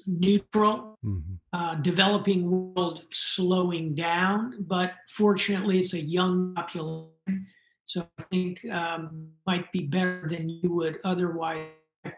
neutral, 0.08 0.98
mm 1.06 1.24
-hmm. 1.24 1.38
uh, 1.54 1.76
developing 1.82 2.50
world 2.50 3.06
slowing 3.12 3.96
down, 3.96 4.56
but 4.60 4.92
fortunately, 5.08 5.78
it's 5.78 5.94
a 5.94 6.02
young 6.02 6.56
population 6.56 7.46
so 7.90 8.08
I 8.20 8.24
think 8.32 8.64
um, 8.72 9.32
might 9.48 9.72
be 9.72 9.82
better 9.82 10.28
than 10.30 10.48
you 10.48 10.72
would 10.76 11.00
otherwise 11.04 11.70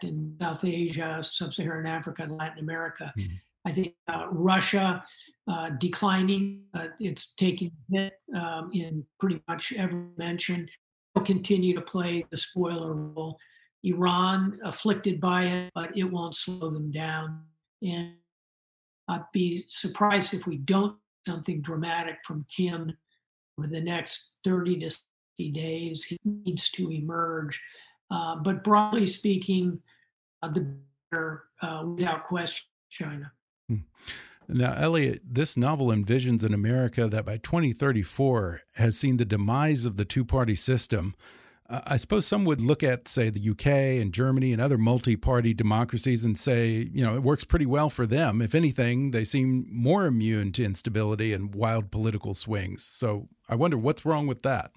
in 0.02 0.36
South 0.38 0.64
Asia, 0.66 1.22
Sub-Saharan 1.22 1.86
Africa, 1.86 2.24
and 2.24 2.32
Latin 2.32 2.58
America. 2.58 3.10
Mm-hmm. 3.18 3.36
I 3.64 3.72
think 3.72 3.94
uh, 4.08 4.26
Russia 4.30 5.04
uh, 5.48 5.70
declining. 5.70 6.62
Uh, 6.74 6.88
it's 6.98 7.34
taking 7.34 7.72
hit 7.90 8.14
um, 8.34 8.70
in 8.72 9.04
pretty 9.20 9.40
much 9.48 9.72
every 9.74 10.04
mention. 10.16 10.68
Will 11.14 11.22
continue 11.22 11.74
to 11.74 11.80
play 11.80 12.24
the 12.30 12.36
spoiler 12.36 12.94
role. 12.94 13.38
Iran 13.84 14.58
afflicted 14.64 15.20
by 15.20 15.44
it, 15.44 15.70
but 15.74 15.96
it 15.96 16.04
won't 16.04 16.34
slow 16.34 16.70
them 16.70 16.90
down. 16.90 17.42
And 17.82 18.14
I'd 19.08 19.24
be 19.32 19.64
surprised 19.68 20.32
if 20.32 20.46
we 20.46 20.56
don't 20.56 20.96
something 21.26 21.60
dramatic 21.60 22.16
from 22.24 22.46
Kim 22.48 22.96
over 23.58 23.68
the 23.68 23.80
next 23.80 24.34
30 24.44 24.80
to 24.80 24.90
60 24.90 25.06
days. 25.52 26.04
He 26.04 26.18
needs 26.24 26.70
to 26.72 26.90
emerge. 26.90 27.62
Uh, 28.10 28.36
but 28.36 28.64
broadly 28.64 29.06
speaking, 29.06 29.80
uh, 30.42 30.48
the 30.48 30.74
better, 31.10 31.44
uh, 31.60 31.84
without 31.86 32.24
question, 32.24 32.68
China. 32.90 33.32
Hmm. 33.76 34.58
Now, 34.58 34.74
Elliott, 34.76 35.20
this 35.24 35.56
novel 35.56 35.88
envisions 35.88 36.44
an 36.44 36.52
America 36.52 37.06
that 37.08 37.24
by 37.24 37.38
2034 37.38 38.62
has 38.76 38.98
seen 38.98 39.16
the 39.16 39.24
demise 39.24 39.86
of 39.86 39.96
the 39.96 40.04
two 40.04 40.24
party 40.24 40.56
system 40.56 41.14
I 41.72 41.96
suppose 41.96 42.26
some 42.26 42.44
would 42.44 42.60
look 42.60 42.82
at, 42.82 43.08
say, 43.08 43.30
the 43.30 43.50
UK 43.50 43.66
and 44.02 44.12
Germany 44.12 44.52
and 44.52 44.60
other 44.60 44.76
multi 44.76 45.16
party 45.16 45.54
democracies 45.54 46.22
and 46.22 46.36
say, 46.36 46.88
you 46.92 47.02
know, 47.02 47.14
it 47.14 47.22
works 47.22 47.44
pretty 47.44 47.64
well 47.64 47.88
for 47.88 48.06
them. 48.06 48.42
If 48.42 48.54
anything, 48.54 49.12
they 49.12 49.24
seem 49.24 49.66
more 49.70 50.04
immune 50.04 50.52
to 50.52 50.64
instability 50.64 51.32
and 51.32 51.54
wild 51.54 51.90
political 51.90 52.34
swings. 52.34 52.84
So 52.84 53.28
I 53.48 53.54
wonder 53.54 53.78
what's 53.78 54.04
wrong 54.04 54.26
with 54.26 54.42
that. 54.42 54.72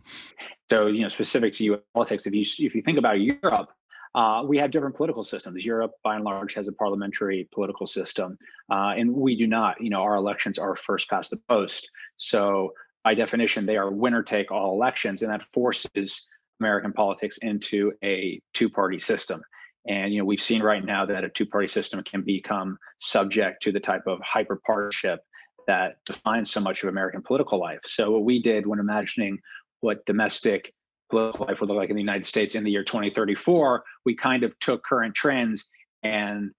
So, 0.72 0.88
you 0.88 1.02
know, 1.02 1.10
specific 1.10 1.52
to 1.54 1.66
U.S. 1.66 1.82
politics, 1.94 2.28
if 2.28 2.34
you, 2.34 2.42
if 2.66 2.74
you 2.74 2.82
think 2.82 2.98
about 2.98 3.20
Europe, 3.20 3.72
uh, 4.14 4.44
we 4.48 4.58
have 4.60 4.72
different 4.72 4.96
political 4.96 5.26
systems. 5.26 5.66
Europe, 5.66 5.92
by 6.02 6.16
and 6.16 6.24
large, 6.24 6.54
has 6.54 6.70
a 6.70 6.72
parliamentary 6.72 7.50
political 7.54 7.88
system, 7.88 8.38
uh, 8.72 8.94
and 8.98 9.14
we 9.14 9.38
do 9.38 9.48
not. 9.48 9.82
You 9.82 9.90
know, 9.90 10.02
our 10.02 10.16
elections 10.16 10.58
are 10.58 10.76
first 10.76 11.10
past 11.10 11.32
the 11.32 11.40
post. 11.50 11.90
So, 12.18 12.74
by 13.04 13.14
definition, 13.14 13.66
they 13.66 13.78
are 13.78 13.92
winner 13.92 14.24
take 14.24 14.52
all 14.52 14.74
elections, 14.74 15.22
and 15.22 15.32
that 15.32 15.46
forces 15.54 16.26
American 16.60 16.94
politics 16.94 17.38
into 17.42 17.92
a 18.04 18.42
two-party 18.54 19.00
system. 19.00 19.42
And 19.88 20.12
you 20.12 20.20
know, 20.20 20.26
we've 20.26 20.42
seen 20.42 20.64
right 20.64 20.84
now 20.84 21.06
that 21.06 21.24
a 21.24 21.30
two-party 21.30 21.68
system 21.68 22.04
can 22.04 22.24
become 22.24 22.78
subject 23.00 23.62
to 23.64 23.72
the 23.72 23.80
type 23.80 24.08
of 24.08 24.20
hyper 24.22 24.60
partisanship 24.66 25.20
that 25.68 25.98
defines 26.06 26.52
so 26.52 26.62
much 26.62 26.84
of 26.84 26.90
American 26.90 27.22
political 27.22 27.60
life. 27.60 27.80
So 27.86 28.12
what 28.12 28.24
we 28.24 28.42
did 28.42 28.68
when 28.68 28.80
imagining 28.80 29.40
what 29.82 30.06
domestic 30.06 30.74
political 31.10 31.46
life 31.46 31.62
would 31.62 31.70
look 31.70 31.78
like 31.78 31.90
in 31.90 31.96
the 31.96 32.02
United 32.02 32.26
States 32.26 32.56
in 32.56 32.64
the 32.64 32.72
year 32.72 32.84
2034, 32.84 33.84
we 34.06 34.16
kind 34.16 34.44
of 34.44 34.58
took 34.60 34.84
current 34.84 35.16
trends 35.16 35.66
and 36.04 36.52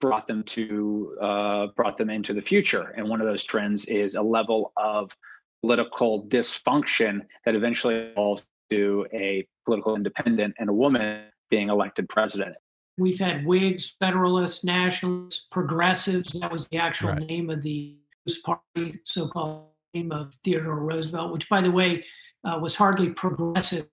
brought 0.00 0.26
them 0.26 0.42
to 0.44 1.16
uh, 1.20 1.66
brought 1.76 1.98
them 1.98 2.10
into 2.10 2.32
the 2.32 2.42
future. 2.42 2.94
And 2.96 3.08
one 3.08 3.20
of 3.20 3.26
those 3.26 3.44
trends 3.44 3.84
is 3.86 4.14
a 4.14 4.22
level 4.22 4.72
of 4.76 5.16
political 5.62 6.26
dysfunction 6.26 7.22
that 7.44 7.54
eventually 7.54 7.94
evolves 7.96 8.44
to 8.70 9.06
a 9.12 9.46
political 9.64 9.96
independent 9.96 10.54
and 10.58 10.68
a 10.68 10.72
woman 10.72 11.24
being 11.50 11.68
elected 11.68 12.08
president. 12.08 12.54
We've 12.98 13.18
had 13.18 13.46
Whigs, 13.46 13.96
Federalists, 14.00 14.64
Nationalists, 14.64 15.46
Progressives. 15.50 16.32
That 16.40 16.50
was 16.50 16.66
the 16.68 16.78
actual 16.78 17.10
right. 17.10 17.26
name 17.26 17.48
of 17.48 17.62
the 17.62 17.96
party, 18.44 18.94
so 19.04 19.28
called 19.28 19.68
name 19.94 20.12
of 20.12 20.34
Theodore 20.44 20.76
Roosevelt, 20.76 21.32
which, 21.32 21.48
by 21.48 21.62
the 21.62 21.70
way, 21.70 22.04
uh, 22.44 22.58
was 22.60 22.76
hardly 22.76 23.10
progressive 23.10 23.88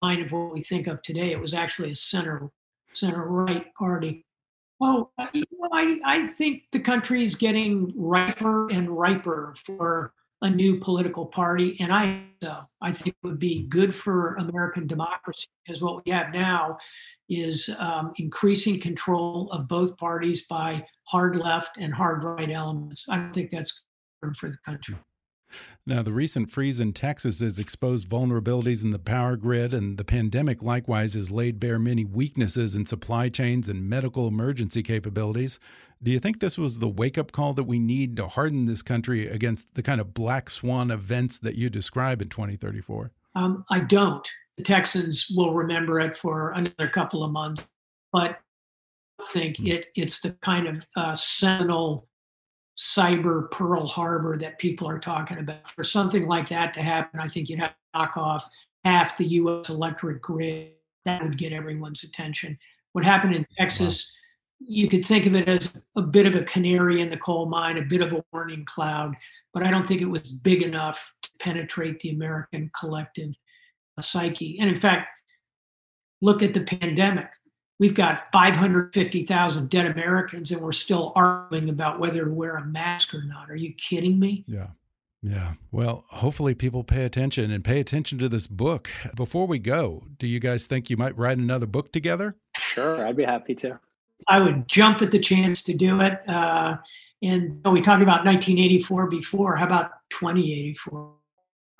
line 0.00 0.22
of 0.22 0.32
what 0.32 0.52
we 0.52 0.60
think 0.60 0.86
of 0.86 1.02
today. 1.02 1.32
It 1.32 1.40
was 1.40 1.52
actually 1.54 1.90
a 1.90 1.94
center 1.94 2.50
center 2.92 3.26
right 3.28 3.72
party. 3.74 4.24
Well, 4.80 5.12
I, 5.18 6.00
I 6.04 6.26
think 6.26 6.64
the 6.70 6.80
country 6.80 7.22
is 7.22 7.34
getting 7.34 7.92
riper 7.96 8.70
and 8.70 8.88
riper 8.88 9.54
for 9.56 10.12
a 10.40 10.48
new 10.48 10.78
political 10.78 11.26
party. 11.26 11.76
And 11.80 11.92
I 11.92 12.22
so 12.42 12.60
I 12.80 12.92
think 12.92 13.16
it 13.22 13.26
would 13.26 13.40
be 13.40 13.64
good 13.64 13.92
for 13.92 14.36
American 14.36 14.86
democracy 14.86 15.48
because 15.64 15.82
what 15.82 16.04
we 16.04 16.12
have 16.12 16.32
now 16.32 16.78
is 17.28 17.68
um, 17.78 18.12
increasing 18.16 18.78
control 18.80 19.50
of 19.50 19.66
both 19.66 19.96
parties 19.96 20.46
by 20.46 20.86
hard 21.04 21.34
left 21.34 21.76
and 21.78 21.92
hard 21.92 22.22
right 22.22 22.50
elements. 22.50 23.06
I 23.08 23.16
don't 23.16 23.32
think 23.32 23.50
that's 23.50 23.82
good 24.22 24.36
for 24.36 24.50
the 24.50 24.58
country. 24.64 24.96
Now, 25.86 26.02
the 26.02 26.12
recent 26.12 26.50
freeze 26.50 26.80
in 26.80 26.92
Texas 26.92 27.40
has 27.40 27.58
exposed 27.58 28.08
vulnerabilities 28.08 28.82
in 28.82 28.90
the 28.90 28.98
power 28.98 29.36
grid, 29.36 29.72
and 29.72 29.96
the 29.96 30.04
pandemic 30.04 30.62
likewise 30.62 31.14
has 31.14 31.30
laid 31.30 31.58
bare 31.60 31.78
many 31.78 32.04
weaknesses 32.04 32.76
in 32.76 32.86
supply 32.86 33.28
chains 33.28 33.68
and 33.68 33.88
medical 33.88 34.28
emergency 34.28 34.82
capabilities. 34.82 35.58
Do 36.02 36.10
you 36.10 36.20
think 36.20 36.40
this 36.40 36.58
was 36.58 36.78
the 36.78 36.88
wake 36.88 37.18
up 37.18 37.32
call 37.32 37.54
that 37.54 37.64
we 37.64 37.78
need 37.78 38.16
to 38.16 38.28
harden 38.28 38.66
this 38.66 38.82
country 38.82 39.26
against 39.26 39.74
the 39.74 39.82
kind 39.82 40.00
of 40.00 40.14
black 40.14 40.50
swan 40.50 40.90
events 40.90 41.38
that 41.40 41.56
you 41.56 41.70
describe 41.70 42.22
in 42.22 42.28
2034? 42.28 43.10
Um, 43.34 43.64
I 43.70 43.80
don't. 43.80 44.28
The 44.56 44.64
Texans 44.64 45.28
will 45.34 45.54
remember 45.54 46.00
it 46.00 46.16
for 46.16 46.50
another 46.50 46.88
couple 46.88 47.22
of 47.22 47.30
months, 47.30 47.68
but 48.12 48.38
I 49.20 49.24
think 49.32 49.58
hmm. 49.58 49.66
it, 49.68 49.86
it's 49.94 50.20
the 50.20 50.32
kind 50.42 50.66
of 50.66 50.86
uh, 50.96 51.14
seminal 51.14 52.07
cyber 52.78 53.50
Pearl 53.50 53.88
Harbor 53.88 54.36
that 54.38 54.58
people 54.58 54.88
are 54.88 55.00
talking 55.00 55.38
about. 55.38 55.66
For 55.66 55.82
something 55.82 56.28
like 56.28 56.48
that 56.48 56.72
to 56.74 56.80
happen, 56.80 57.18
I 57.18 57.26
think 57.26 57.48
you'd 57.48 57.58
have 57.58 57.70
to 57.70 57.76
knock 57.98 58.16
off 58.16 58.48
half 58.84 59.18
the 59.18 59.26
US 59.26 59.68
electric 59.68 60.22
grid. 60.22 60.72
That 61.04 61.22
would 61.22 61.36
get 61.36 61.52
everyone's 61.52 62.04
attention. 62.04 62.56
What 62.92 63.04
happened 63.04 63.34
in 63.34 63.46
Texas, 63.58 64.16
you 64.60 64.88
could 64.88 65.04
think 65.04 65.26
of 65.26 65.34
it 65.34 65.48
as 65.48 65.80
a 65.96 66.02
bit 66.02 66.26
of 66.26 66.36
a 66.36 66.44
canary 66.44 67.00
in 67.00 67.10
the 67.10 67.16
coal 67.16 67.46
mine, 67.46 67.78
a 67.78 67.82
bit 67.82 68.00
of 68.00 68.12
a 68.12 68.24
warning 68.32 68.64
cloud, 68.64 69.16
but 69.52 69.62
I 69.62 69.70
don't 69.70 69.86
think 69.88 70.00
it 70.00 70.06
was 70.06 70.32
big 70.32 70.62
enough 70.62 71.14
to 71.22 71.30
penetrate 71.40 71.98
the 72.00 72.10
American 72.10 72.70
collective 72.78 73.34
psyche. 74.00 74.58
And 74.60 74.68
in 74.68 74.76
fact, 74.76 75.08
look 76.20 76.42
at 76.42 76.54
the 76.54 76.60
pandemic. 76.60 77.28
We've 77.78 77.94
got 77.94 78.30
550,000 78.32 79.70
dead 79.70 79.86
Americans 79.86 80.50
and 80.50 80.60
we're 80.60 80.72
still 80.72 81.12
arguing 81.14 81.68
about 81.68 82.00
whether 82.00 82.24
to 82.24 82.30
wear 82.30 82.56
a 82.56 82.64
mask 82.64 83.14
or 83.14 83.22
not. 83.22 83.50
Are 83.50 83.56
you 83.56 83.72
kidding 83.72 84.18
me? 84.18 84.44
Yeah. 84.46 84.68
Yeah. 85.20 85.54
Well, 85.72 86.04
hopefully 86.08 86.54
people 86.54 86.84
pay 86.84 87.04
attention 87.04 87.50
and 87.50 87.64
pay 87.64 87.80
attention 87.80 88.18
to 88.18 88.28
this 88.28 88.46
book. 88.46 88.88
Before 89.16 89.46
we 89.46 89.58
go, 89.58 90.04
do 90.18 90.28
you 90.28 90.38
guys 90.38 90.66
think 90.66 90.90
you 90.90 90.96
might 90.96 91.16
write 91.18 91.38
another 91.38 91.66
book 91.66 91.92
together? 91.92 92.36
Sure, 92.56 93.04
I'd 93.04 93.16
be 93.16 93.24
happy 93.24 93.54
to. 93.56 93.80
I 94.28 94.40
would 94.40 94.68
jump 94.68 95.02
at 95.02 95.10
the 95.10 95.18
chance 95.18 95.62
to 95.64 95.74
do 95.74 96.00
it. 96.00 96.20
Uh, 96.28 96.76
and 97.20 97.60
we 97.64 97.80
talked 97.80 98.02
about 98.02 98.24
1984 98.24 99.08
before. 99.08 99.56
How 99.56 99.66
about 99.66 99.90
2084? 100.10 101.14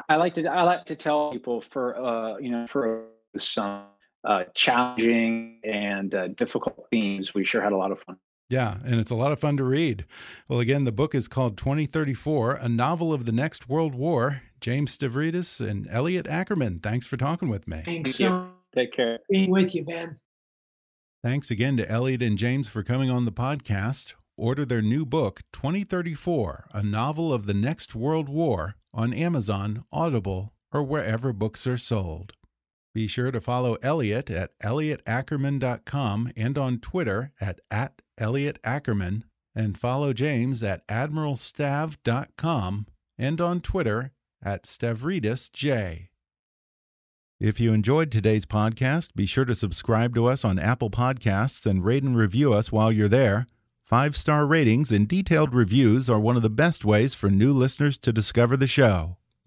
I 0.09 0.17
like 0.17 0.35
to 0.35 0.47
I 0.47 0.63
like 0.63 0.85
to 0.87 0.97
tell 0.97 1.31
people 1.33 1.61
for 1.61 1.97
uh, 1.97 2.39
you 2.39 2.51
know 2.51 2.67
for 2.67 3.05
some 3.37 3.85
uh, 4.25 4.45
challenging 4.55 5.61
and 5.65 6.15
uh, 6.15 6.29
difficult 6.29 6.87
themes, 6.91 7.35
we 7.35 7.45
sure 7.45 7.63
had 7.63 7.73
a 7.73 7.77
lot 7.77 7.93
of 7.93 8.01
fun. 8.01 8.17
Yeah, 8.51 8.79
and 8.85 8.99
it's 8.99 9.11
a 9.11 9.15
lot 9.15 9.33
of 9.33 9.39
fun 9.39 9.59
to 9.59 9.65
read. 9.65 10.07
Well, 10.49 10.59
again, 10.61 10.85
the 10.85 10.93
book 10.93 11.15
is 11.15 11.29
called 11.29 11.59
2034, 11.59 12.55
a 12.55 12.69
novel 12.69 13.13
of 13.13 13.27
the 13.27 13.33
next 13.33 13.69
world 13.69 13.95
war. 13.95 14.43
James 14.61 14.97
Stavridis 14.97 15.67
and 15.67 15.87
Elliott 15.91 16.27
Ackerman, 16.27 16.81
thanks 16.81 17.07
for 17.07 17.17
talking 17.17 17.49
with 17.49 17.69
me. 17.69 17.83
Thanks 17.85 18.19
Thank 18.19 18.31
so 18.31 18.51
Take 18.75 18.93
care. 18.93 19.19
Being 19.29 19.51
with 19.51 19.75
you, 19.75 19.85
Ben. 19.85 20.17
Thanks 21.25 21.51
again 21.51 21.77
to 21.79 21.91
Elliott 21.91 22.23
and 22.23 22.39
James 22.39 22.69
for 22.69 22.83
coming 22.83 23.11
on 23.11 23.25
the 23.25 23.33
podcast. 23.33 24.15
Order 24.37 24.65
their 24.65 24.83
new 24.83 25.05
book, 25.05 25.41
2034, 25.53 26.69
a 26.73 26.83
novel 26.83 27.33
of 27.33 27.47
the 27.47 27.55
next 27.55 27.97
world 27.97 28.29
war, 28.29 28.77
on 28.95 29.13
Amazon, 29.13 29.85
Audible, 29.93 30.53
or 30.71 30.85
wherever 30.85 31.33
books 31.33 31.67
are 31.67 31.79
sold. 31.79 32.35
Be 32.99 33.07
sure 33.07 33.31
to 33.31 33.41
follow 33.41 33.77
Elliott 33.81 34.29
at 34.29 34.59
elliottackerman.com 34.59 36.33
and 36.37 36.59
on 36.59 36.81
Twitter 36.81 37.31
at, 37.41 37.61
at 37.71 38.03
elliottackerman, 38.21 39.23
and 39.55 39.79
follow 39.79 40.13
James 40.13 40.65
at 40.65 40.85
admiralstav.com 40.89 42.87
and 43.17 43.41
on 43.41 43.61
Twitter 43.61 44.11
at 44.43 44.65
stavridisj. 44.65 46.09
If 47.39 47.61
you 47.61 47.73
enjoyed 47.73 48.11
today's 48.11 48.45
podcast, 48.45 49.11
be 49.15 49.27
sure 49.27 49.45
to 49.45 49.55
subscribe 49.55 50.17
to 50.17 50.27
us 50.27 50.45
on 50.45 50.59
Apple 50.59 50.91
Podcasts 50.91 51.67
and 51.67 51.85
rate 51.85 52.03
and 52.03 52.17
review 52.17 52.53
us 52.53 52.73
while 52.73 52.91
you're 52.91 53.07
there. 53.07 53.47
Five 53.85 54.17
star 54.17 54.45
ratings 54.45 54.91
and 54.91 55.07
detailed 55.07 55.55
reviews 55.55 56.11
are 56.11 56.19
one 56.19 56.35
of 56.35 56.43
the 56.43 56.51
best 56.51 56.85
ways 56.85 57.15
for 57.15 57.31
new 57.31 57.53
listeners 57.53 57.97
to 57.99 58.13
discover 58.13 58.57
the 58.57 58.67
show. 58.67 59.19